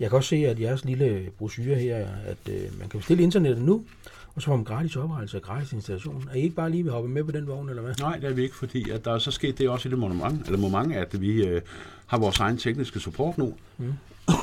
Jeg 0.00 0.10
kan 0.10 0.16
også 0.16 0.28
se, 0.28 0.36
at 0.36 0.60
jeres 0.60 0.84
lille 0.84 1.26
brochure 1.38 1.74
her, 1.74 2.06
at 2.26 2.52
øh, 2.52 2.78
man 2.78 2.88
kan 2.88 3.00
bestille 3.00 3.22
internettet 3.22 3.64
nu, 3.64 3.84
og 4.34 4.42
så 4.42 4.46
får 4.46 4.56
man 4.56 4.64
gratis 4.64 4.96
oprettelse 4.96 5.36
og 5.36 5.42
gratis 5.42 5.72
installation. 5.72 6.28
Er 6.30 6.34
I 6.34 6.40
ikke 6.40 6.56
bare 6.56 6.70
lige 6.70 6.82
vil 6.82 6.92
hoppe 6.92 7.08
med 7.08 7.24
på 7.24 7.30
den 7.30 7.46
vogn, 7.46 7.68
eller 7.68 7.82
hvad? 7.82 7.94
Nej, 8.00 8.18
det 8.18 8.30
er 8.30 8.34
vi 8.34 8.42
ikke, 8.42 8.56
fordi 8.56 8.90
at 8.90 9.04
der 9.04 9.12
er 9.12 9.18
så 9.18 9.30
sket 9.30 9.58
det 9.58 9.68
også 9.68 9.88
i 9.88 9.90
det 9.90 9.98
moment, 9.98 10.46
eller 10.46 10.58
moment 10.58 10.92
at 10.92 11.20
vi 11.20 11.46
øh, 11.46 11.62
har 12.06 12.18
vores 12.18 12.40
egen 12.40 12.56
tekniske 12.56 13.00
support 13.00 13.38
nu. 13.38 13.54
Mm. 13.78 13.92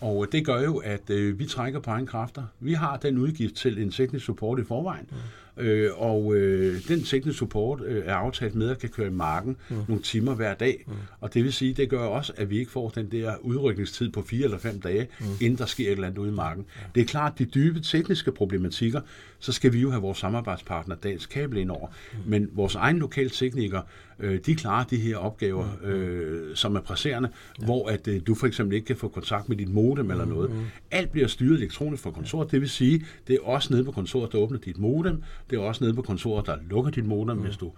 Og 0.00 0.26
det 0.32 0.46
gør 0.46 0.62
jo, 0.62 0.76
at 0.76 1.10
øh, 1.10 1.38
vi 1.38 1.46
trækker 1.46 1.80
på 1.80 1.90
egen 1.90 2.06
kræfter. 2.06 2.42
Vi 2.60 2.72
har 2.72 2.96
den 2.96 3.18
udgift 3.18 3.54
til 3.54 3.82
en 3.82 3.90
teknisk 3.90 4.26
support 4.26 4.58
i 4.58 4.64
forvejen. 4.64 5.06
Mm. 5.10 5.16
Øh, 5.60 5.90
og 5.96 6.34
øh, 6.34 6.88
den 6.88 7.02
teknisk 7.02 7.38
support 7.38 7.82
øh, 7.86 8.02
er 8.06 8.14
aftalt 8.14 8.54
med 8.54 8.70
at 8.70 8.78
kan 8.78 8.88
køre 8.88 9.06
i 9.06 9.10
marken 9.10 9.56
mm. 9.68 9.76
nogle 9.88 10.02
timer 10.02 10.34
hver 10.34 10.54
dag. 10.54 10.84
Mm. 10.86 10.92
Og 11.20 11.34
det 11.34 11.44
vil 11.44 11.52
sige, 11.52 11.74
det 11.74 11.88
gør 11.88 11.98
også, 11.98 12.32
at 12.36 12.50
vi 12.50 12.58
ikke 12.58 12.70
får 12.70 12.88
den 12.88 13.10
der 13.10 13.32
udrykningstid 13.40 14.12
på 14.12 14.22
fire 14.22 14.44
eller 14.44 14.58
fem 14.58 14.80
dage, 14.80 15.08
mm. 15.20 15.26
inden 15.40 15.58
der 15.58 15.66
sker 15.66 15.86
et 15.86 15.92
eller 15.92 16.06
andet 16.06 16.18
ude 16.18 16.28
i 16.28 16.34
marken. 16.34 16.64
Ja. 16.76 16.86
Det 16.94 17.00
er 17.00 17.04
klart, 17.04 17.38
de 17.38 17.44
dybe 17.44 17.80
tekniske 17.80 18.32
problematikker, 18.32 19.00
så 19.38 19.52
skal 19.52 19.72
vi 19.72 19.80
jo 19.80 19.90
have 19.90 20.02
vores 20.02 20.18
samarbejdspartner 20.18 20.94
Dansk 20.94 21.30
Kabel 21.30 21.58
ind 21.58 21.70
over. 21.70 21.88
Mm. 21.88 22.18
Men 22.26 22.50
vores 22.52 22.74
egen 22.74 22.98
lokale 22.98 23.30
teknikere, 23.30 23.82
øh, 24.18 24.40
de 24.46 24.54
klarer 24.54 24.84
de 24.84 24.96
her 24.96 25.16
opgaver, 25.16 25.78
mm. 25.82 25.88
øh, 25.88 26.56
som 26.56 26.76
er 26.76 26.80
presserende, 26.80 27.28
ja. 27.60 27.64
hvor 27.64 27.88
at 27.88 28.08
øh, 28.08 28.20
du 28.26 28.34
for 28.34 28.46
eksempel 28.46 28.74
ikke 28.74 28.86
kan 28.86 28.96
få 28.96 29.08
kontakt 29.08 29.48
med 29.48 29.56
dit 29.56 29.68
modem 29.68 30.04
mm. 30.04 30.10
eller 30.10 30.24
noget. 30.24 30.50
Mm. 30.50 30.60
Alt 30.90 31.12
bliver 31.12 31.26
styret 31.26 31.56
elektronisk 31.56 32.02
fra 32.02 32.10
kontoret, 32.10 32.50
det 32.50 32.60
vil 32.60 32.68
sige, 32.68 33.04
det 33.28 33.34
er 33.34 33.40
også 33.44 33.72
nede 33.72 33.84
på 33.84 33.92
kontoret, 33.92 34.32
der 34.32 34.38
åbner 34.38 34.58
dit 34.58 34.78
modem, 34.78 35.22
det 35.50 35.56
er 35.56 35.60
også 35.60 35.84
nede 35.84 35.94
på 35.94 36.02
kontoret, 36.02 36.46
der 36.46 36.56
lukker 36.70 36.90
dit 36.90 37.06
modem, 37.06 37.36
mm. 37.36 37.42
hvis 37.42 37.56
du 37.56 37.72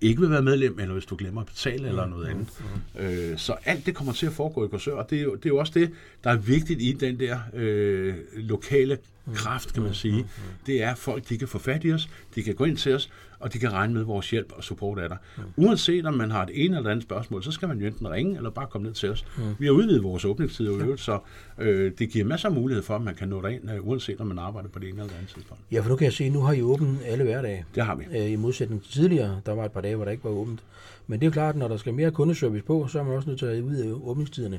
ikke 0.00 0.20
vil 0.20 0.30
være 0.30 0.42
medlem, 0.42 0.78
eller 0.78 0.92
hvis 0.92 1.06
du 1.06 1.16
glemmer 1.16 1.40
at 1.40 1.46
betale 1.46 1.82
mm. 1.82 1.88
eller 1.88 2.06
noget 2.06 2.26
andet. 2.26 2.48
Mm. 2.94 3.00
Øh, 3.00 3.38
så 3.38 3.54
alt 3.64 3.86
det 3.86 3.94
kommer 3.94 4.12
til 4.12 4.26
at 4.26 4.32
foregå 4.32 4.64
i 4.64 4.68
Korsør, 4.68 4.94
og 4.94 5.10
det 5.10 5.18
er, 5.18 5.22
jo, 5.22 5.34
det 5.34 5.46
er 5.46 5.50
jo 5.50 5.56
også 5.56 5.72
det, 5.74 5.90
der 6.24 6.30
er 6.30 6.36
vigtigt 6.36 6.82
i 6.82 6.92
den 6.92 7.20
der 7.20 7.38
øh, 7.54 8.14
lokale 8.36 8.98
kraft, 9.34 9.74
kan 9.74 9.82
man 9.82 9.94
sige. 9.94 10.26
Det 10.66 10.82
er, 10.82 10.90
at 10.90 10.98
folk 10.98 11.28
de 11.28 11.38
kan 11.38 11.48
få 11.48 11.58
fat 11.58 11.84
i 11.84 11.92
os, 11.92 12.08
de 12.34 12.42
kan 12.42 12.54
gå 12.54 12.64
ind 12.64 12.76
til 12.76 12.94
os, 12.94 13.10
og 13.40 13.52
de 13.52 13.58
kan 13.58 13.72
regne 13.72 13.94
med 13.94 14.02
vores 14.02 14.30
hjælp 14.30 14.52
og 14.56 14.64
support 14.64 14.98
af 14.98 15.08
dig. 15.08 15.18
Uanset 15.56 16.06
om 16.06 16.14
man 16.14 16.30
har 16.30 16.42
et 16.42 16.50
ene 16.64 16.76
eller 16.76 16.90
andet 16.90 17.02
spørgsmål, 17.02 17.42
så 17.42 17.50
skal 17.50 17.68
man 17.68 17.78
jo 17.78 17.86
enten 17.86 18.10
ringe, 18.10 18.36
eller 18.36 18.50
bare 18.50 18.66
komme 18.66 18.86
ned 18.86 18.94
til 18.94 19.10
os. 19.10 19.26
Vi 19.58 19.66
har 19.66 19.72
udvidet 19.72 20.02
vores 20.02 20.24
åbningstid 20.24 20.66
i 20.66 20.68
øvrigt, 20.68 21.00
så 21.00 21.18
øh, 21.58 21.92
det 21.98 22.10
giver 22.10 22.24
masser 22.24 22.48
af 22.48 22.54
mulighed 22.54 22.84
for, 22.84 22.96
at 22.96 23.02
man 23.02 23.14
kan 23.14 23.28
nå 23.28 23.42
derind, 23.42 23.70
øh, 23.70 23.88
uanset 23.88 24.20
om 24.20 24.26
man 24.26 24.38
arbejder 24.38 24.68
på 24.68 24.78
det 24.78 24.88
ene 24.88 25.02
eller 25.02 25.14
andet 25.14 25.30
tidspunkt. 25.34 25.62
Ja, 25.72 25.80
for 25.80 25.88
nu 25.88 25.96
kan 25.96 26.04
jeg 26.04 26.12
se, 26.12 26.28
nu 26.28 26.40
har 26.40 26.52
I 26.52 26.62
åbent 26.62 26.98
alle 27.06 27.24
hverdage. 27.24 27.64
Det 27.74 27.84
har 27.84 27.94
vi. 27.94 28.04
Øh, 28.18 28.30
I 28.30 28.36
modsætning 28.36 28.82
til 28.82 28.92
tidligere, 28.92 29.40
der 29.46 29.52
var 29.52 29.64
et 29.64 29.72
par 29.72 29.80
dage, 29.80 29.96
hvor 29.96 30.04
der 30.04 30.12
ikke 30.12 30.24
var 30.24 30.30
åbent. 30.30 30.60
Men 31.06 31.20
det 31.20 31.26
er 31.26 31.30
klart, 31.30 31.54
at 31.54 31.58
når 31.58 31.68
der 31.68 31.76
skal 31.76 31.94
mere 31.94 32.10
kundeservice 32.10 32.64
på, 32.64 32.86
så 32.88 32.98
er 32.98 33.02
man 33.02 33.16
også 33.16 33.28
nødt 33.28 33.38
til 33.38 33.46
at 33.46 33.60
udvide 33.62 33.94
åbningstiderne. 33.94 34.58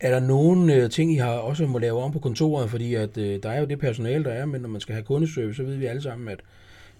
Er 0.00 0.10
der 0.10 0.26
nogle 0.26 0.74
øh, 0.74 0.90
ting, 0.90 1.12
I 1.12 1.16
har 1.16 1.30
også 1.30 1.66
må 1.66 1.78
lave 1.78 2.02
om 2.02 2.12
på 2.12 2.18
kontoret? 2.18 2.70
Fordi 2.70 2.94
at, 2.94 3.18
øh, 3.18 3.42
der 3.42 3.50
er 3.50 3.60
jo 3.60 3.66
det 3.66 3.78
personale, 3.78 4.24
der 4.24 4.30
er, 4.30 4.46
men 4.46 4.60
når 4.60 4.68
man 4.68 4.80
skal 4.80 4.92
have 4.92 5.04
kundeservice, 5.04 5.56
så 5.56 5.62
ved 5.62 5.76
vi 5.76 5.86
alle 5.86 6.02
sammen, 6.02 6.28
at, 6.28 6.40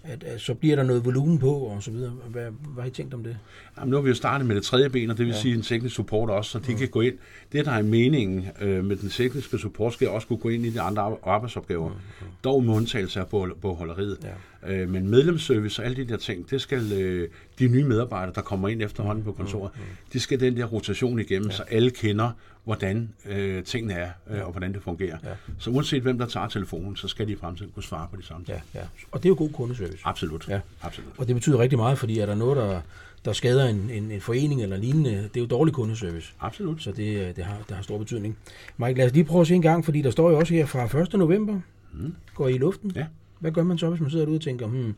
at, 0.03 0.23
at 0.23 0.41
så 0.41 0.53
bliver 0.53 0.75
der 0.75 0.83
noget 0.83 1.05
volumen 1.05 1.39
på 1.39 1.53
og 1.53 1.83
så 1.83 1.91
videre. 1.91 2.09
Hvad, 2.09 2.43
hvad 2.73 2.83
har 2.83 2.89
I 2.89 2.91
tænkt 2.91 3.13
om 3.13 3.23
det? 3.23 3.37
Jamen, 3.77 3.89
nu 3.89 3.95
har 3.95 4.01
vi 4.03 4.09
jo 4.09 4.15
startet 4.15 4.47
med 4.47 4.55
det 4.55 4.63
tredje 4.63 4.89
ben, 4.89 5.09
og 5.09 5.17
det 5.17 5.25
vil 5.25 5.33
ja. 5.33 5.39
sige 5.39 5.55
en 5.55 5.61
teknisk 5.61 5.95
support 5.95 6.29
også, 6.29 6.51
så 6.51 6.59
de 6.59 6.71
ja. 6.71 6.77
kan 6.77 6.87
gå 6.87 7.01
ind. 7.01 7.15
Det, 7.51 7.65
der 7.65 7.71
er 7.71 7.81
meningen 7.81 8.45
øh, 8.61 8.85
med 8.85 8.95
den 8.95 9.09
tekniske 9.09 9.57
support, 9.57 9.93
skal 9.93 10.09
også 10.09 10.27
kunne 10.27 10.39
gå 10.39 10.49
ind 10.49 10.65
i 10.65 10.69
de 10.69 10.81
andre 10.81 11.15
arbejdsopgaver. 11.23 11.89
Ja. 12.21 12.25
Dog 12.43 12.63
med 12.63 12.73
undtagelse 12.73 13.19
af 13.19 13.27
bogholderiet. 13.61 14.17
Ja. 14.23 14.73
Øh, 14.73 14.89
men 14.89 15.07
medlemsservice 15.07 15.81
og 15.81 15.85
alle 15.85 15.97
de 15.97 16.07
der 16.07 16.17
ting, 16.17 16.49
det 16.49 16.61
skal 16.61 16.93
øh, 16.93 17.29
de 17.59 17.67
nye 17.67 17.83
medarbejdere, 17.83 18.35
der 18.35 18.41
kommer 18.41 18.67
ind 18.67 18.81
efterhånden 18.81 19.23
på 19.23 19.31
kontoret. 19.31 19.71
Ja. 19.75 19.81
de 20.13 20.19
skal 20.19 20.39
den 20.39 20.57
der 20.57 20.65
rotation 20.65 21.19
igennem, 21.19 21.49
ja. 21.49 21.55
så 21.55 21.63
alle 21.63 21.89
kender, 21.89 22.31
hvordan 22.67 23.09
øh, 23.25 23.63
tingene 23.63 23.93
er, 23.93 24.09
øh, 24.29 24.45
og 24.45 24.51
hvordan 24.51 24.73
det 24.73 24.83
fungerer. 24.83 25.17
Ja. 25.23 25.29
Så 25.59 25.69
uanset 25.69 26.01
hvem 26.01 26.17
der 26.17 26.25
tager 26.25 26.47
telefonen, 26.47 26.95
så 26.95 27.07
skal 27.07 27.27
de 27.27 27.31
i 27.31 27.35
fremtiden 27.35 27.71
kunne 27.71 27.83
svare 27.83 28.07
på 28.11 28.17
de 28.17 28.23
samme 28.23 28.45
ting. 28.45 28.57
Ja, 28.73 28.79
ja. 28.79 28.85
Og 29.11 29.23
det 29.23 29.25
er 29.25 29.29
jo 29.29 29.35
god 29.37 29.49
kundeservice. 29.49 29.99
Absolut. 30.03 30.47
Ja. 30.49 30.59
Absolut. 30.81 31.11
Og 31.17 31.27
det 31.27 31.35
betyder 31.35 31.59
rigtig 31.59 31.77
meget, 31.77 31.97
fordi 31.97 32.19
er 32.19 32.25
der 32.25 32.35
noget, 32.35 32.57
der, 32.57 32.81
der 33.25 33.33
skader 33.33 33.65
en, 33.65 33.89
en, 33.89 34.11
en 34.11 34.21
forening 34.21 34.63
eller 34.63 34.77
lignende, 34.77 35.09
det 35.09 35.37
er 35.37 35.41
jo 35.41 35.45
dårlig 35.45 35.73
kundeservice. 35.73 36.33
Absolut. 36.39 36.81
Så 36.81 36.91
det, 36.91 37.35
det, 37.35 37.43
har, 37.43 37.57
det 37.67 37.75
har 37.75 37.83
stor 37.83 37.97
betydning. 37.97 38.37
Mike, 38.77 38.97
lad 38.97 39.05
os 39.05 39.13
lige 39.13 39.23
prøve 39.23 39.41
at 39.41 39.47
se 39.47 39.55
en 39.55 39.61
gang, 39.61 39.85
fordi 39.85 40.01
der 40.01 40.11
står 40.11 40.29
jo 40.29 40.37
også 40.37 40.53
her 40.53 40.65
fra 40.65 41.01
1. 41.01 41.13
november, 41.13 41.59
mm. 41.93 42.15
går 42.35 42.47
I 42.47 42.55
i 42.55 42.57
luften. 42.57 42.91
Ja. 42.95 43.05
Hvad 43.39 43.51
gør 43.51 43.63
man 43.63 43.77
så, 43.77 43.89
hvis 43.89 44.01
man 44.01 44.09
sidder 44.09 44.25
derude 44.25 44.37
og 44.37 44.41
tænker, 44.41 44.67
hmm, 44.67 44.95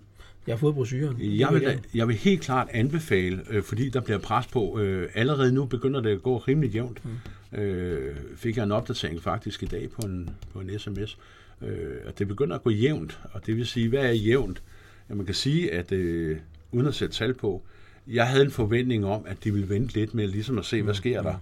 jeg 0.47 0.55
har 0.55 0.59
fået 0.59 0.75
brosyren. 0.75 1.17
Jeg 1.19 1.49
vil, 1.53 1.79
jeg 1.93 2.07
vil 2.07 2.15
helt 2.15 2.41
klart 2.41 2.67
anbefale, 2.71 3.41
øh, 3.49 3.63
fordi 3.63 3.89
der 3.89 4.01
bliver 4.01 4.19
pres 4.19 4.47
på. 4.47 4.79
Øh, 4.79 5.09
allerede 5.13 5.51
nu 5.51 5.65
begynder 5.65 6.01
det 6.01 6.09
at 6.09 6.23
gå 6.23 6.38
rimelig 6.38 6.71
jævnt. 6.71 7.05
Mm. 7.05 7.11
Øh, 7.53 8.15
fik 8.36 8.58
jeg 8.58 8.63
en 8.63 8.72
opdatering 8.72 9.24
faktisk 9.24 9.63
i 9.63 9.65
dag 9.65 9.89
på 9.89 10.01
en, 10.01 10.29
på 10.53 10.60
en 10.60 10.79
sms. 10.79 11.18
Øh, 11.62 11.98
at 12.06 12.20
det 12.20 12.27
begynder 12.27 12.56
at 12.56 12.63
gå 12.63 12.70
jævnt, 12.70 13.20
og 13.34 13.46
det 13.46 13.56
vil 13.56 13.68
sige, 13.68 13.89
hvad 13.89 14.06
er 14.06 14.12
jævnt? 14.12 14.62
Ja, 15.10 15.15
man 15.15 15.25
kan 15.25 15.36
sige, 15.36 15.74
at 15.74 15.91
øh, 15.91 16.38
uden 16.72 16.88
at 16.88 16.96
sætte 16.96 17.15
tal 17.15 17.34
på, 17.34 17.63
jeg 18.08 18.27
havde 18.27 18.46
en 18.46 18.51
forventning 18.51 19.06
om, 19.06 19.24
at 19.25 19.44
de 19.44 19.53
ville 19.53 19.70
vente 19.70 19.94
lidt 19.94 20.13
med 20.13 20.27
ligesom 20.27 20.58
at 20.58 20.65
se, 20.65 20.82
hvad 20.82 20.94
mm. 20.94 20.98
sker 20.98 21.22
der. 21.22 21.36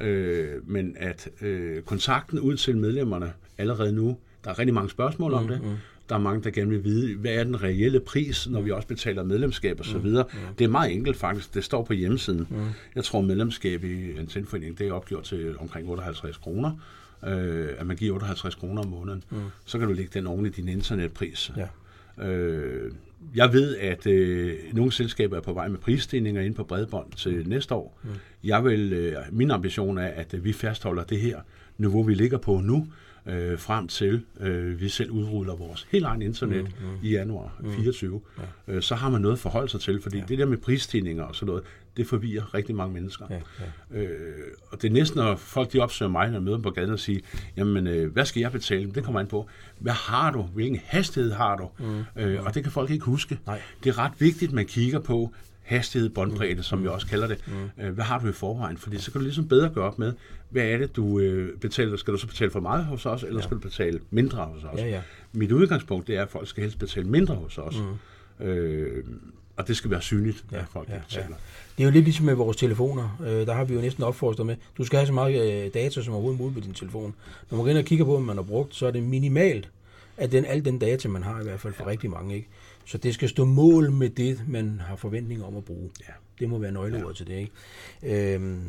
Øh, 0.00 0.70
men 0.70 0.96
at 0.98 1.28
øh, 1.40 1.82
kontakten 1.82 2.40
ud 2.40 2.56
til 2.56 2.76
medlemmerne 2.76 3.32
allerede 3.58 3.92
nu, 3.92 4.16
der 4.44 4.50
er 4.50 4.58
rigtig 4.58 4.74
mange 4.74 4.90
spørgsmål 4.90 5.34
om 5.34 5.42
mm, 5.42 5.48
det, 5.48 5.78
der 6.08 6.14
er 6.14 6.18
mange, 6.18 6.42
der 6.42 6.50
gerne 6.50 6.70
vil 6.70 6.84
vide, 6.84 7.16
hvad 7.16 7.32
er 7.32 7.44
den 7.44 7.62
reelle 7.62 8.00
pris, 8.00 8.48
når 8.48 8.60
vi 8.60 8.70
også 8.70 8.88
betaler 8.88 9.22
medlemskab 9.22 9.80
og 9.80 9.86
så 9.86 9.98
mm. 9.98 10.04
videre. 10.04 10.24
Mm. 10.32 10.54
Det 10.58 10.64
er 10.64 10.68
meget 10.68 10.92
enkelt 10.92 11.16
faktisk. 11.16 11.54
Det 11.54 11.64
står 11.64 11.82
på 11.84 11.92
hjemmesiden. 11.92 12.46
Mm. 12.50 12.56
Jeg 12.94 13.04
tror, 13.04 13.20
medlemskab 13.20 13.84
i 13.84 14.18
en 14.18 14.26
tilforening, 14.26 14.78
det 14.78 14.88
er 14.88 14.92
opgjort 14.92 15.24
til 15.24 15.58
omkring 15.58 15.88
58 15.88 16.36
kroner. 16.36 16.72
Øh, 17.26 17.68
at 17.78 17.86
man 17.86 17.96
giver 17.96 18.14
58 18.14 18.54
kroner 18.54 18.82
om 18.82 18.88
måneden. 18.88 19.24
Mm. 19.30 19.38
Så 19.64 19.78
kan 19.78 19.88
du 19.88 19.94
lægge 19.94 20.10
den 20.14 20.26
oven 20.26 20.46
i 20.46 20.48
din 20.48 20.68
internetpris. 20.68 21.52
Ja. 21.56 21.66
Øh, 22.26 22.92
jeg 23.34 23.52
ved, 23.52 23.76
at 23.76 24.06
øh, 24.06 24.54
nogle 24.72 24.92
selskaber 24.92 25.36
er 25.36 25.40
på 25.40 25.52
vej 25.52 25.68
med 25.68 25.78
prisstigninger 25.78 26.42
ind 26.42 26.54
på 26.54 26.64
bredbånd 26.64 27.12
til 27.12 27.48
næste 27.48 27.74
år. 27.74 27.98
Mm. 28.02 28.10
Jeg 28.44 28.64
vil, 28.64 28.92
øh, 28.92 29.16
min 29.32 29.50
ambition 29.50 29.98
er, 29.98 30.06
at 30.06 30.34
øh, 30.34 30.44
vi 30.44 30.52
fastholder 30.52 31.04
det 31.04 31.20
her 31.20 31.40
niveau, 31.78 32.02
vi 32.02 32.14
ligger 32.14 32.38
på 32.38 32.60
nu, 32.60 32.86
øh, 33.26 33.58
frem 33.58 33.88
til 33.88 34.24
øh, 34.40 34.80
vi 34.80 34.88
selv 34.88 35.10
udruller 35.10 35.56
vores 35.56 35.86
helt 35.90 36.04
egen 36.04 36.22
internet 36.22 36.62
mm, 36.62 36.86
mm. 36.86 36.98
i 37.02 37.10
januar 37.10 37.56
mm. 37.60 37.72
24, 37.72 38.20
ja. 38.68 38.72
øh, 38.74 38.82
så 38.82 38.94
har 38.94 39.10
man 39.10 39.20
noget 39.20 39.34
at 39.34 39.38
forholde 39.38 39.68
sig 39.68 39.80
til, 39.80 40.02
fordi 40.02 40.18
ja. 40.18 40.24
det 40.28 40.38
der 40.38 40.46
med 40.46 40.58
prisstigninger 40.58 41.24
og 41.24 41.34
sådan 41.34 41.46
noget, 41.46 41.62
det 41.96 42.06
forvirrer 42.06 42.54
rigtig 42.54 42.74
mange 42.74 42.94
mennesker. 42.94 43.26
Ja, 43.30 43.40
ja. 43.94 44.02
Øh, 44.02 44.44
og 44.70 44.82
det 44.82 44.88
er 44.88 44.92
næsten, 44.92 45.18
når 45.18 45.36
folk 45.36 45.72
de 45.72 45.78
opsøger 45.78 46.10
mig, 46.10 46.26
når 46.26 46.34
jeg 46.34 46.42
møder 46.42 46.56
dem 46.56 46.62
på 46.62 46.70
gaden 46.70 46.90
og 46.90 46.98
siger, 46.98 47.20
jamen, 47.56 47.86
øh, 47.86 48.12
hvad 48.12 48.24
skal 48.24 48.40
jeg 48.40 48.52
betale? 48.52 48.90
Det 48.90 49.04
kommer 49.04 49.20
an 49.20 49.26
på. 49.26 49.48
Hvad 49.78 49.92
har 49.92 50.30
du? 50.30 50.42
Hvilken 50.42 50.80
hastighed 50.84 51.32
har 51.32 51.56
du? 51.56 51.68
Mm. 51.78 52.22
Øh, 52.22 52.44
og 52.44 52.54
det 52.54 52.62
kan 52.62 52.72
folk 52.72 52.90
ikke 52.90 53.04
huske. 53.04 53.38
Nej. 53.46 53.60
Det 53.84 53.90
er 53.90 53.98
ret 53.98 54.12
vigtigt, 54.18 54.48
at 54.48 54.54
man 54.54 54.66
kigger 54.66 55.00
på, 55.00 55.34
hastighed, 55.64 56.08
båndbredde, 56.08 56.54
mm. 56.54 56.62
som 56.62 56.82
vi 56.82 56.88
også 56.88 57.06
kalder 57.06 57.26
det. 57.26 57.44
Mm. 57.46 57.84
Øh, 57.84 57.92
hvad 57.94 58.04
har 58.04 58.18
du 58.18 58.28
i 58.28 58.32
forvejen? 58.32 58.76
Fordi 58.76 58.98
så 58.98 59.12
kan 59.12 59.20
du 59.20 59.24
ligesom 59.24 59.48
bedre 59.48 59.68
gøre 59.68 59.84
op 59.84 59.98
med, 59.98 60.12
hvad 60.50 60.62
er 60.62 60.78
det, 60.78 60.96
du 60.96 61.18
øh, 61.18 61.58
betaler? 61.58 61.96
Skal 61.96 62.12
du 62.12 62.18
så 62.18 62.26
betale 62.26 62.50
for 62.50 62.60
meget 62.60 62.84
hos 62.84 63.06
os, 63.06 63.22
eller 63.22 63.40
ja. 63.40 63.42
skal 63.42 63.54
du 63.54 63.60
betale 63.60 64.00
mindre 64.10 64.44
hos 64.44 64.64
os? 64.64 64.78
Ja, 64.80 64.86
ja. 64.86 65.00
Mit 65.32 65.52
udgangspunkt 65.52 66.06
det 66.06 66.16
er, 66.16 66.22
at 66.22 66.30
folk 66.30 66.48
skal 66.48 66.62
helst 66.62 66.78
betale 66.78 67.06
mindre 67.06 67.34
hos 67.34 67.58
os. 67.58 67.74
Mm. 68.40 68.46
Øh, 68.46 69.04
og 69.56 69.68
det 69.68 69.76
skal 69.76 69.90
være 69.90 70.02
synligt, 70.02 70.44
ja, 70.52 70.58
at 70.58 70.64
folk 70.72 70.88
ja, 70.88 70.98
betaler. 70.98 71.26
Ja. 71.28 71.34
Det 71.76 71.82
er 71.82 71.84
jo 71.84 71.90
lidt 71.90 72.04
ligesom 72.04 72.26
med 72.26 72.34
vores 72.34 72.56
telefoner. 72.56 73.18
Øh, 73.26 73.46
der 73.46 73.54
har 73.54 73.64
vi 73.64 73.74
jo 73.74 73.80
næsten 73.80 74.04
opfordret 74.04 74.46
med, 74.46 74.56
du 74.78 74.84
skal 74.84 74.96
have 74.96 75.06
så 75.06 75.12
meget 75.12 75.64
øh, 75.64 75.74
data 75.74 76.02
som 76.02 76.14
overhovedet 76.14 76.40
muligt 76.40 76.54
på 76.54 76.60
din 76.60 76.74
telefon. 76.74 77.14
Når 77.50 77.56
man 77.56 77.64
går 77.64 77.70
ind 77.70 77.78
og 77.78 77.84
kigger 77.84 78.04
på, 78.04 78.10
hvad 78.16 78.26
man 78.26 78.36
har 78.36 78.42
brugt, 78.42 78.74
så 78.74 78.86
er 78.86 78.90
det 78.90 79.02
minimalt, 79.02 79.68
at 80.16 80.32
den, 80.32 80.44
al 80.44 80.64
den 80.64 80.78
data, 80.78 81.08
man 81.08 81.22
har 81.22 81.40
i 81.40 81.42
hvert 81.42 81.60
fald 81.60 81.74
for 81.74 81.84
ja. 81.84 81.90
rigtig 81.90 82.10
mange. 82.10 82.34
Ikke? 82.34 82.48
Så 82.84 82.98
det 82.98 83.14
skal 83.14 83.28
stå 83.28 83.44
mål 83.44 83.92
med 83.92 84.10
det, 84.10 84.42
man 84.48 84.80
har 84.86 84.96
forventning 84.96 85.44
om 85.44 85.56
at 85.56 85.64
bruge. 85.64 85.90
Ja. 86.00 86.12
Det 86.38 86.48
må 86.48 86.58
være 86.58 86.72
nøgleordet 86.72 87.20
ja. 87.20 87.24
til 87.24 87.26
det. 87.26 87.50
Ikke? 88.02 88.34
Øhm, 88.34 88.62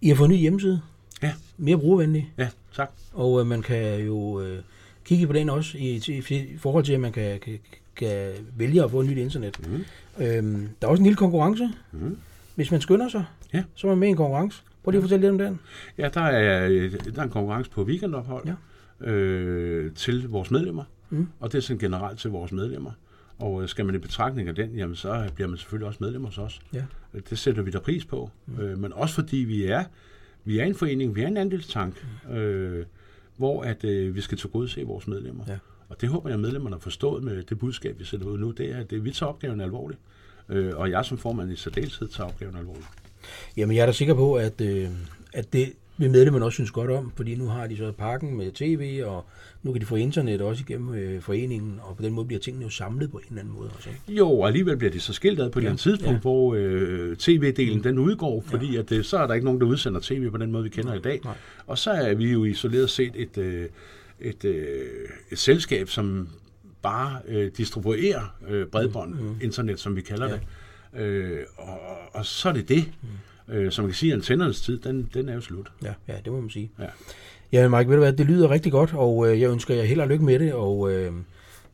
I 0.00 0.08
har 0.08 0.14
fået 0.14 0.28
en 0.28 0.34
ny 0.34 0.38
hjemmeside. 0.38 0.80
Ja. 1.22 1.32
Mere 1.56 1.78
brugervenlig. 1.78 2.32
Ja, 2.38 2.48
tak. 2.74 2.90
Og 3.12 3.40
øh, 3.40 3.46
man 3.46 3.62
kan 3.62 4.00
jo 4.00 4.40
øh, 4.40 4.58
kigge 5.04 5.26
på 5.26 5.32
den 5.32 5.50
også 5.50 5.78
i, 5.78 6.02
i, 6.08 6.34
i 6.34 6.56
forhold 6.58 6.84
til, 6.84 6.92
at 6.92 7.00
man 7.00 7.12
kan, 7.12 7.40
kan, 7.40 7.58
kan 7.96 8.32
vælge 8.56 8.84
at 8.84 8.90
få 8.90 9.00
et 9.00 9.06
nyt 9.06 9.18
internet. 9.18 9.60
Mm. 9.68 10.24
Øhm, 10.24 10.68
der 10.80 10.86
er 10.86 10.90
også 10.90 11.00
en 11.00 11.04
lille 11.04 11.16
konkurrence. 11.16 11.70
Mm. 11.92 12.18
Hvis 12.54 12.70
man 12.70 12.80
skynder 12.80 13.08
sig, 13.08 13.24
ja. 13.54 13.62
så 13.74 13.86
er 13.86 13.90
man 13.90 13.98
med 13.98 14.08
i 14.08 14.10
en 14.10 14.16
konkurrence. 14.16 14.62
Prøv 14.84 14.90
lige 14.90 14.98
at 14.98 15.02
fortælle 15.02 15.20
lidt 15.20 15.30
om 15.30 15.38
den. 15.38 15.60
Ja, 15.98 16.08
der 16.14 16.20
er, 16.20 16.68
der 16.68 17.18
er 17.18 17.22
en 17.22 17.30
konkurrence 17.30 17.70
på 17.70 17.82
weekendophold 17.82 18.48
ja. 19.00 19.10
øh, 19.10 19.94
til 19.94 20.28
vores 20.28 20.50
medlemmer. 20.50 20.84
Mm. 21.10 21.28
Og 21.40 21.52
det 21.52 21.58
er 21.58 21.62
sådan 21.62 21.78
generelt 21.78 22.18
til 22.18 22.30
vores 22.30 22.52
medlemmer. 22.52 22.90
Og 23.42 23.62
øh, 23.62 23.68
skal 23.68 23.84
man 23.84 23.94
i 23.94 23.98
betragtning 23.98 24.48
af 24.48 24.54
den, 24.54 24.74
jamen 24.76 24.96
så 24.96 25.30
bliver 25.34 25.48
man 25.48 25.58
selvfølgelig 25.58 25.88
også 25.88 25.98
medlem 26.00 26.24
hos 26.24 26.38
os. 26.38 26.60
Ja. 26.74 26.84
Øh, 27.14 27.22
det 27.30 27.38
sætter 27.38 27.62
vi 27.62 27.70
der 27.70 27.80
pris 27.80 28.04
på. 28.04 28.30
Mm. 28.46 28.60
Øh, 28.60 28.78
men 28.78 28.92
også 28.92 29.14
fordi 29.14 29.36
vi 29.36 29.64
er, 29.64 29.84
vi 30.44 30.58
er 30.58 30.64
en 30.64 30.74
forening, 30.74 31.14
vi 31.14 31.22
er 31.22 31.26
en 31.26 31.36
andelstank, 31.36 32.06
mm. 32.28 32.34
øh, 32.34 32.86
hvor 33.36 33.62
at, 33.62 33.84
øh, 33.84 34.14
vi 34.14 34.20
skal 34.20 34.38
til 34.38 34.50
gode 34.50 34.68
se 34.68 34.82
vores 34.82 35.06
medlemmer. 35.06 35.44
Ja. 35.48 35.58
Og 35.88 36.00
det 36.00 36.08
håber 36.08 36.28
jeg, 36.28 36.34
at 36.34 36.40
medlemmerne 36.40 36.74
har 36.74 36.80
forstået 36.80 37.24
med 37.24 37.42
det 37.42 37.58
budskab, 37.58 37.98
vi 37.98 38.04
sætter 38.04 38.26
ud 38.26 38.38
nu. 38.38 38.50
Det 38.50 38.70
er, 38.70 38.78
at 38.78 39.04
vi 39.04 39.10
tager 39.10 39.30
opgaven 39.30 39.60
alvorligt. 39.60 40.00
Øh, 40.48 40.72
og 40.76 40.90
jeg 40.90 41.04
som 41.04 41.18
formand 41.18 41.52
i 41.52 41.56
særdeleshed 41.56 42.08
tager 42.08 42.28
opgaven 42.28 42.56
alvorligt. 42.56 42.86
Jamen 43.56 43.76
jeg 43.76 43.82
er 43.82 43.86
da 43.86 43.92
sikker 43.92 44.14
på, 44.14 44.34
at, 44.34 44.60
øh, 44.60 44.88
at 45.32 45.52
det, 45.52 45.72
vil 45.96 46.10
medlemmerne 46.10 46.44
også 46.44 46.54
synes 46.56 46.70
godt 46.70 46.90
om, 46.90 47.12
fordi 47.16 47.34
nu 47.34 47.46
har 47.46 47.66
de 47.66 47.76
så 47.76 47.92
parken 47.92 48.36
med 48.36 48.52
tv, 48.52 49.02
og 49.04 49.24
nu 49.62 49.72
kan 49.72 49.80
de 49.80 49.86
få 49.86 49.96
internet 49.96 50.40
også 50.40 50.64
igennem 50.68 50.94
øh, 50.94 51.22
foreningen, 51.22 51.80
og 51.82 51.96
på 51.96 52.02
den 52.02 52.12
måde 52.12 52.26
bliver 52.26 52.40
tingene 52.40 52.64
jo 52.64 52.70
samlet 52.70 53.10
på 53.10 53.18
en 53.18 53.24
eller 53.28 53.40
anden 53.40 53.54
måde 53.54 53.70
også. 53.76 53.88
Jo, 54.08 54.30
og 54.30 54.46
alligevel 54.46 54.76
bliver 54.76 54.90
det 54.90 55.02
så 55.02 55.12
skilt 55.12 55.40
ad 55.40 55.50
på 55.50 55.60
ja, 55.60 55.72
et 55.72 55.78
tidspunkt, 55.78 56.14
ja. 56.14 56.20
hvor 56.20 56.54
øh, 56.54 57.16
tv-delen 57.16 57.76
mm. 57.76 57.82
den 57.82 57.98
udgår, 57.98 58.44
fordi 58.46 58.72
ja. 58.72 58.78
at, 58.78 58.92
øh, 58.92 59.04
så 59.04 59.18
er 59.18 59.26
der 59.26 59.34
ikke 59.34 59.44
nogen, 59.44 59.60
der 59.60 59.66
udsender 59.66 60.00
tv 60.00 60.30
på 60.30 60.36
den 60.36 60.52
måde, 60.52 60.62
vi 60.62 60.68
kender 60.68 60.90
nej, 60.90 60.98
i 60.98 61.02
dag. 61.02 61.20
Nej. 61.24 61.34
Og 61.66 61.78
så 61.78 61.90
er 61.90 62.14
vi 62.14 62.32
jo 62.32 62.44
isoleret 62.44 62.90
set 62.90 63.12
et, 63.14 63.38
øh, 63.38 63.68
et, 64.20 64.44
øh, 64.44 64.86
et 65.30 65.38
selskab, 65.38 65.88
som 65.88 66.28
bare 66.82 67.20
øh, 67.28 67.50
distribuerer 67.56 68.36
øh, 68.48 68.66
bredbånd, 68.66 69.14
mm. 69.14 69.36
internet, 69.40 69.80
som 69.80 69.96
vi 69.96 70.00
kalder 70.00 70.28
ja. 70.28 70.34
det. 70.34 70.42
Øh, 71.02 71.38
og, 71.56 71.78
og 72.12 72.26
så 72.26 72.48
er 72.48 72.52
det 72.52 72.68
det. 72.68 72.84
Mm. 73.02 73.08
Øh, 73.48 73.72
som 73.72 73.82
man 73.84 73.90
kan 73.90 73.96
sige, 73.96 74.12
antennernes 74.12 74.60
tid, 74.60 74.78
den, 74.78 75.10
den 75.14 75.28
er 75.28 75.34
jo 75.34 75.40
slut. 75.40 75.72
Ja, 75.82 75.92
ja, 76.08 76.14
det 76.24 76.32
må 76.32 76.40
man 76.40 76.50
sige. 76.50 76.70
Ja. 76.78 76.86
Ja, 77.52 77.68
Mike, 77.68 77.88
ved 77.90 77.96
du 77.96 78.02
hvad, 78.02 78.12
det 78.12 78.26
lyder 78.26 78.50
rigtig 78.50 78.72
godt, 78.72 78.94
og 78.94 79.30
øh, 79.30 79.40
jeg 79.40 79.50
ønsker 79.50 79.74
jer 79.74 79.82
held 79.82 80.00
og 80.00 80.08
lykke 80.08 80.24
med 80.24 80.38
det, 80.38 80.52
og 80.54 80.92
øh, 80.92 81.04
det 81.04 81.14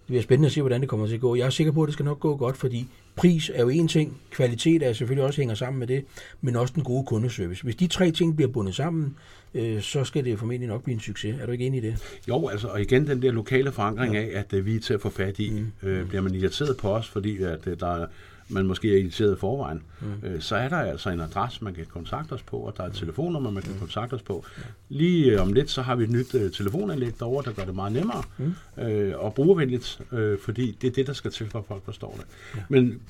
bliver 0.06 0.22
spændende 0.22 0.46
at 0.46 0.52
se, 0.52 0.60
hvordan 0.60 0.80
det 0.80 0.88
kommer 0.88 1.06
til 1.06 1.14
at 1.14 1.20
gå. 1.20 1.34
Jeg 1.36 1.46
er 1.46 1.50
sikker 1.50 1.72
på, 1.72 1.82
at 1.82 1.86
det 1.86 1.92
skal 1.92 2.04
nok 2.04 2.20
gå 2.20 2.36
godt, 2.36 2.56
fordi 2.56 2.88
pris 3.18 3.50
er 3.54 3.62
jo 3.62 3.68
en 3.68 3.88
ting, 3.88 4.20
kvalitet 4.30 4.82
er 4.82 4.92
selvfølgelig 4.92 5.24
også 5.24 5.40
hænger 5.40 5.54
sammen 5.54 5.78
med 5.78 5.86
det, 5.86 6.04
men 6.40 6.56
også 6.56 6.72
den 6.74 6.84
gode 6.84 7.06
kundeservice. 7.06 7.62
Hvis 7.62 7.76
de 7.76 7.86
tre 7.86 8.10
ting 8.10 8.36
bliver 8.36 8.48
bundet 8.48 8.74
sammen, 8.74 9.16
øh, 9.54 9.82
så 9.82 10.04
skal 10.04 10.24
det 10.24 10.38
formentlig 10.38 10.68
nok 10.68 10.84
blive 10.84 10.94
en 10.94 11.00
succes. 11.00 11.36
Er 11.40 11.46
du 11.46 11.52
ikke 11.52 11.66
enig 11.66 11.84
i 11.84 11.86
det? 11.86 12.18
Jo, 12.28 12.48
altså, 12.48 12.68
og 12.68 12.80
igen 12.80 13.06
den 13.06 13.22
der 13.22 13.32
lokale 13.32 13.72
forankring 13.72 14.14
ja. 14.14 14.20
af, 14.20 14.30
at 14.34 14.52
øh, 14.52 14.66
vi 14.66 14.76
er 14.76 14.80
til 14.80 14.94
at 14.94 15.00
få 15.00 15.10
fat 15.10 15.38
i. 15.38 15.50
Mm. 15.50 15.88
Øh, 15.88 16.08
bliver 16.08 16.22
man 16.22 16.34
irriteret 16.34 16.76
på 16.76 16.90
os, 16.90 17.08
fordi 17.08 17.42
at, 17.42 17.66
øh, 17.66 17.80
der 17.80 18.02
er 18.02 18.06
man 18.48 18.66
måske 18.66 18.92
er 18.92 18.98
irriteret 18.98 19.36
i 19.36 19.38
forvejen, 19.38 19.82
mm. 20.00 20.28
øh, 20.28 20.40
så 20.40 20.56
er 20.56 20.68
der 20.68 20.76
altså 20.76 21.10
en 21.10 21.20
adresse, 21.20 21.64
man 21.64 21.74
kan 21.74 21.86
kontakte 21.86 22.32
os 22.32 22.42
på, 22.42 22.56
og 22.56 22.76
der 22.76 22.82
er 22.82 22.86
et 22.86 22.94
telefonnummer, 22.94 23.50
man 23.50 23.62
kan 23.62 23.72
mm. 23.72 23.78
kontakte 23.78 24.14
os 24.14 24.22
på. 24.22 24.44
Lige 24.88 25.32
øh, 25.32 25.42
om 25.42 25.52
lidt, 25.52 25.70
så 25.70 25.82
har 25.82 25.96
vi 25.96 26.04
et 26.04 26.10
nyt 26.10 26.34
øh, 26.34 26.52
telefonanlæg 26.52 27.18
derovre, 27.18 27.44
der 27.44 27.52
gør 27.52 27.64
det 27.64 27.74
meget 27.74 27.92
nemmere 27.92 28.22
mm. 28.38 28.82
øh, 28.82 29.18
og 29.18 29.34
brugervenligt, 29.34 30.00
øh, 30.12 30.38
fordi 30.38 30.76
det 30.80 30.86
er 30.86 30.92
det, 30.92 31.06
der 31.06 31.12
skal 31.12 31.30
til, 31.30 31.46
for 31.50 31.58
at 31.58 31.64
folk 31.68 31.84
forstår 31.84 32.14
det. 32.16 32.24
Ja. 32.56 32.62
Men 32.68 33.00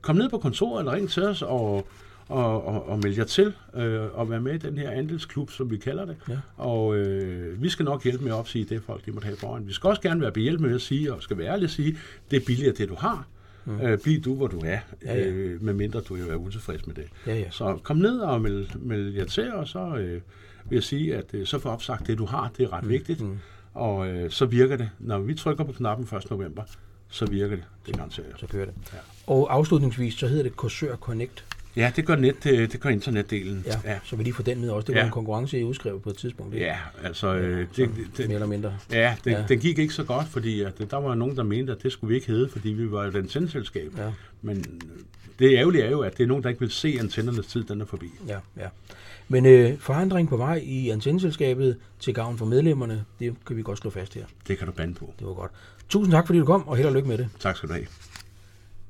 kom 0.00 0.16
ned 0.16 0.28
på 0.28 0.38
kontoret 0.38 0.80
eller 0.80 0.92
ring 0.92 1.10
til 1.10 1.22
os 1.22 1.42
og 1.42 1.86
og, 2.28 2.66
og, 2.66 2.88
og 2.88 2.98
melde 2.98 3.18
jer 3.18 3.24
til 3.24 3.54
øh, 3.74 4.18
og 4.18 4.30
være 4.30 4.40
med 4.40 4.54
i 4.54 4.58
den 4.58 4.78
her 4.78 4.90
andelsklub, 4.90 5.50
som 5.50 5.70
vi 5.70 5.76
kalder 5.76 6.04
det. 6.04 6.16
Ja. 6.28 6.38
Og 6.56 6.96
øh, 6.96 7.62
vi 7.62 7.68
skal 7.68 7.84
nok 7.84 8.04
hjælpe 8.04 8.24
med 8.24 8.32
at 8.32 8.38
opsige 8.38 8.64
det, 8.64 8.82
folk 8.82 9.06
de 9.06 9.10
måtte 9.10 9.26
have 9.26 9.36
foran. 9.36 9.66
Vi 9.66 9.72
skal 9.72 9.88
også 9.88 10.02
gerne 10.02 10.20
være 10.20 10.32
behjælpelige 10.32 10.68
med 10.68 10.74
at 10.74 10.82
sige, 10.82 11.14
og 11.14 11.22
skal 11.22 11.38
være 11.38 11.48
ærlige 11.48 11.64
at 11.64 11.70
sige, 11.70 11.96
det 12.30 12.36
er 12.36 12.46
billigere 12.46 12.74
det, 12.74 12.88
du 12.88 12.94
har. 12.94 13.26
Mm. 13.64 13.80
Øh, 13.80 13.98
bliv 13.98 14.20
du, 14.20 14.34
hvor 14.34 14.46
du 14.46 14.58
er, 14.58 14.78
ja, 15.04 15.14
ja. 15.14 15.26
Øh, 15.26 15.62
medmindre 15.62 16.00
du 16.00 16.14
er 16.14 16.34
utilfreds 16.34 16.86
med 16.86 16.94
det. 16.94 17.04
Ja, 17.26 17.34
ja. 17.34 17.50
Så 17.50 17.78
kom 17.82 17.96
ned 17.96 18.18
og 18.18 18.40
meld, 18.40 18.68
meld 18.78 19.14
jer 19.14 19.24
til, 19.24 19.52
og 19.52 19.68
så 19.68 19.78
øh, 19.78 20.20
vil 20.68 20.76
jeg 20.76 20.82
sige, 20.82 21.16
at 21.16 21.34
øh, 21.34 21.46
så 21.46 21.58
få 21.58 21.68
opsagt 21.68 22.06
det, 22.06 22.18
du 22.18 22.24
har, 22.24 22.52
det 22.56 22.64
er 22.64 22.72
ret 22.72 22.84
mm. 22.84 22.90
vigtigt. 22.90 23.20
Mm. 23.20 23.38
Og 23.74 24.08
øh, 24.08 24.30
så 24.30 24.46
virker 24.46 24.76
det. 24.76 24.90
Når 24.98 25.18
vi 25.18 25.34
trykker 25.34 25.64
på 25.64 25.72
knappen 25.72 26.16
1. 26.16 26.30
november, 26.30 26.62
så 27.16 27.26
virker 27.26 27.56
det. 27.56 27.64
Det 27.86 27.96
garanterer 27.96 28.26
jeg. 28.26 28.34
Så 28.38 28.46
kører 28.46 28.64
det. 28.64 28.74
Ja. 28.92 28.98
Og 29.26 29.54
afslutningsvis, 29.54 30.14
så 30.14 30.26
hedder 30.26 30.42
det 30.42 30.56
Korsør 30.56 30.96
Connect. 30.96 31.44
Ja, 31.76 31.92
det 31.96 32.06
gør, 32.06 32.16
net, 32.16 32.44
det, 32.44 32.72
det 32.72 32.80
gør 32.80 32.88
internetdelen. 32.90 33.64
Ja, 33.66 33.90
ja. 33.92 33.98
Så 34.04 34.16
vi 34.16 34.22
lige 34.22 34.34
får 34.34 34.42
den 34.42 34.60
med 34.60 34.70
også. 34.70 34.86
Det 34.86 34.94
var 34.94 35.00
Ja. 35.00 35.06
en 35.06 35.12
konkurrence, 35.12 35.58
I 35.60 35.64
udskrev 35.64 36.00
på 36.00 36.10
et 36.10 36.16
tidspunkt. 36.16 36.54
ikke? 36.54 36.66
Ja, 36.66 36.76
altså, 37.04 37.34
øh, 37.34 37.66
det, 37.76 37.90
det, 38.16 38.26
mere 38.26 38.34
eller 38.34 38.46
mindre. 38.46 38.78
ja, 38.92 39.16
det, 39.24 39.30
Ja. 39.30 39.44
den 39.48 39.58
gik 39.58 39.78
ikke 39.78 39.94
så 39.94 40.04
godt, 40.04 40.28
fordi 40.28 40.60
at, 40.62 40.72
der 40.90 40.96
var 40.96 41.14
nogen, 41.14 41.36
der 41.36 41.42
mente, 41.42 41.72
at 41.72 41.82
det 41.82 41.92
skulle 41.92 42.08
vi 42.08 42.14
ikke 42.14 42.26
hedde, 42.26 42.48
fordi 42.48 42.68
vi 42.68 42.90
var 42.92 43.04
et 43.04 43.16
antenneselskab. 43.16 43.92
Ja. 43.98 44.10
Men 44.42 44.56
øh, 44.58 44.90
det 45.38 45.56
ærgerlige 45.58 45.84
er 45.84 45.90
jo, 45.90 46.00
at 46.00 46.18
det 46.18 46.22
er 46.24 46.28
nogen, 46.28 46.42
der 46.42 46.48
ikke 46.48 46.60
vil 46.60 46.70
se 46.70 46.96
antennernes 47.00 47.46
tid, 47.46 47.64
den 47.64 47.80
er 47.80 47.84
forbi. 47.86 48.10
Ja, 48.28 48.38
ja. 48.56 48.68
Men 49.28 49.46
øh, 49.46 49.78
forandring 49.78 50.28
på 50.28 50.36
vej 50.36 50.60
i 50.64 50.90
antenneselskabet 50.90 51.76
til 52.00 52.14
gavn 52.14 52.38
for 52.38 52.46
medlemmerne, 52.46 53.04
det 53.18 53.34
kan 53.46 53.56
vi 53.56 53.62
godt 53.62 53.78
slå 53.78 53.90
fast 53.90 54.14
her. 54.14 54.24
Det 54.48 54.58
kan 54.58 54.66
du 54.66 54.72
bande 54.72 54.94
på. 54.94 55.14
Det 55.18 55.26
var 55.26 55.32
godt. 55.34 55.50
Tusind 55.88 56.12
tak, 56.12 56.26
fordi 56.26 56.38
du 56.38 56.44
kom, 56.44 56.68
og 56.68 56.76
held 56.76 56.86
og 56.88 56.92
lykke 56.94 57.08
med 57.08 57.18
det. 57.18 57.28
Tak 57.40 57.56
skal 57.56 57.68
du 57.68 57.74
have. 57.74 57.86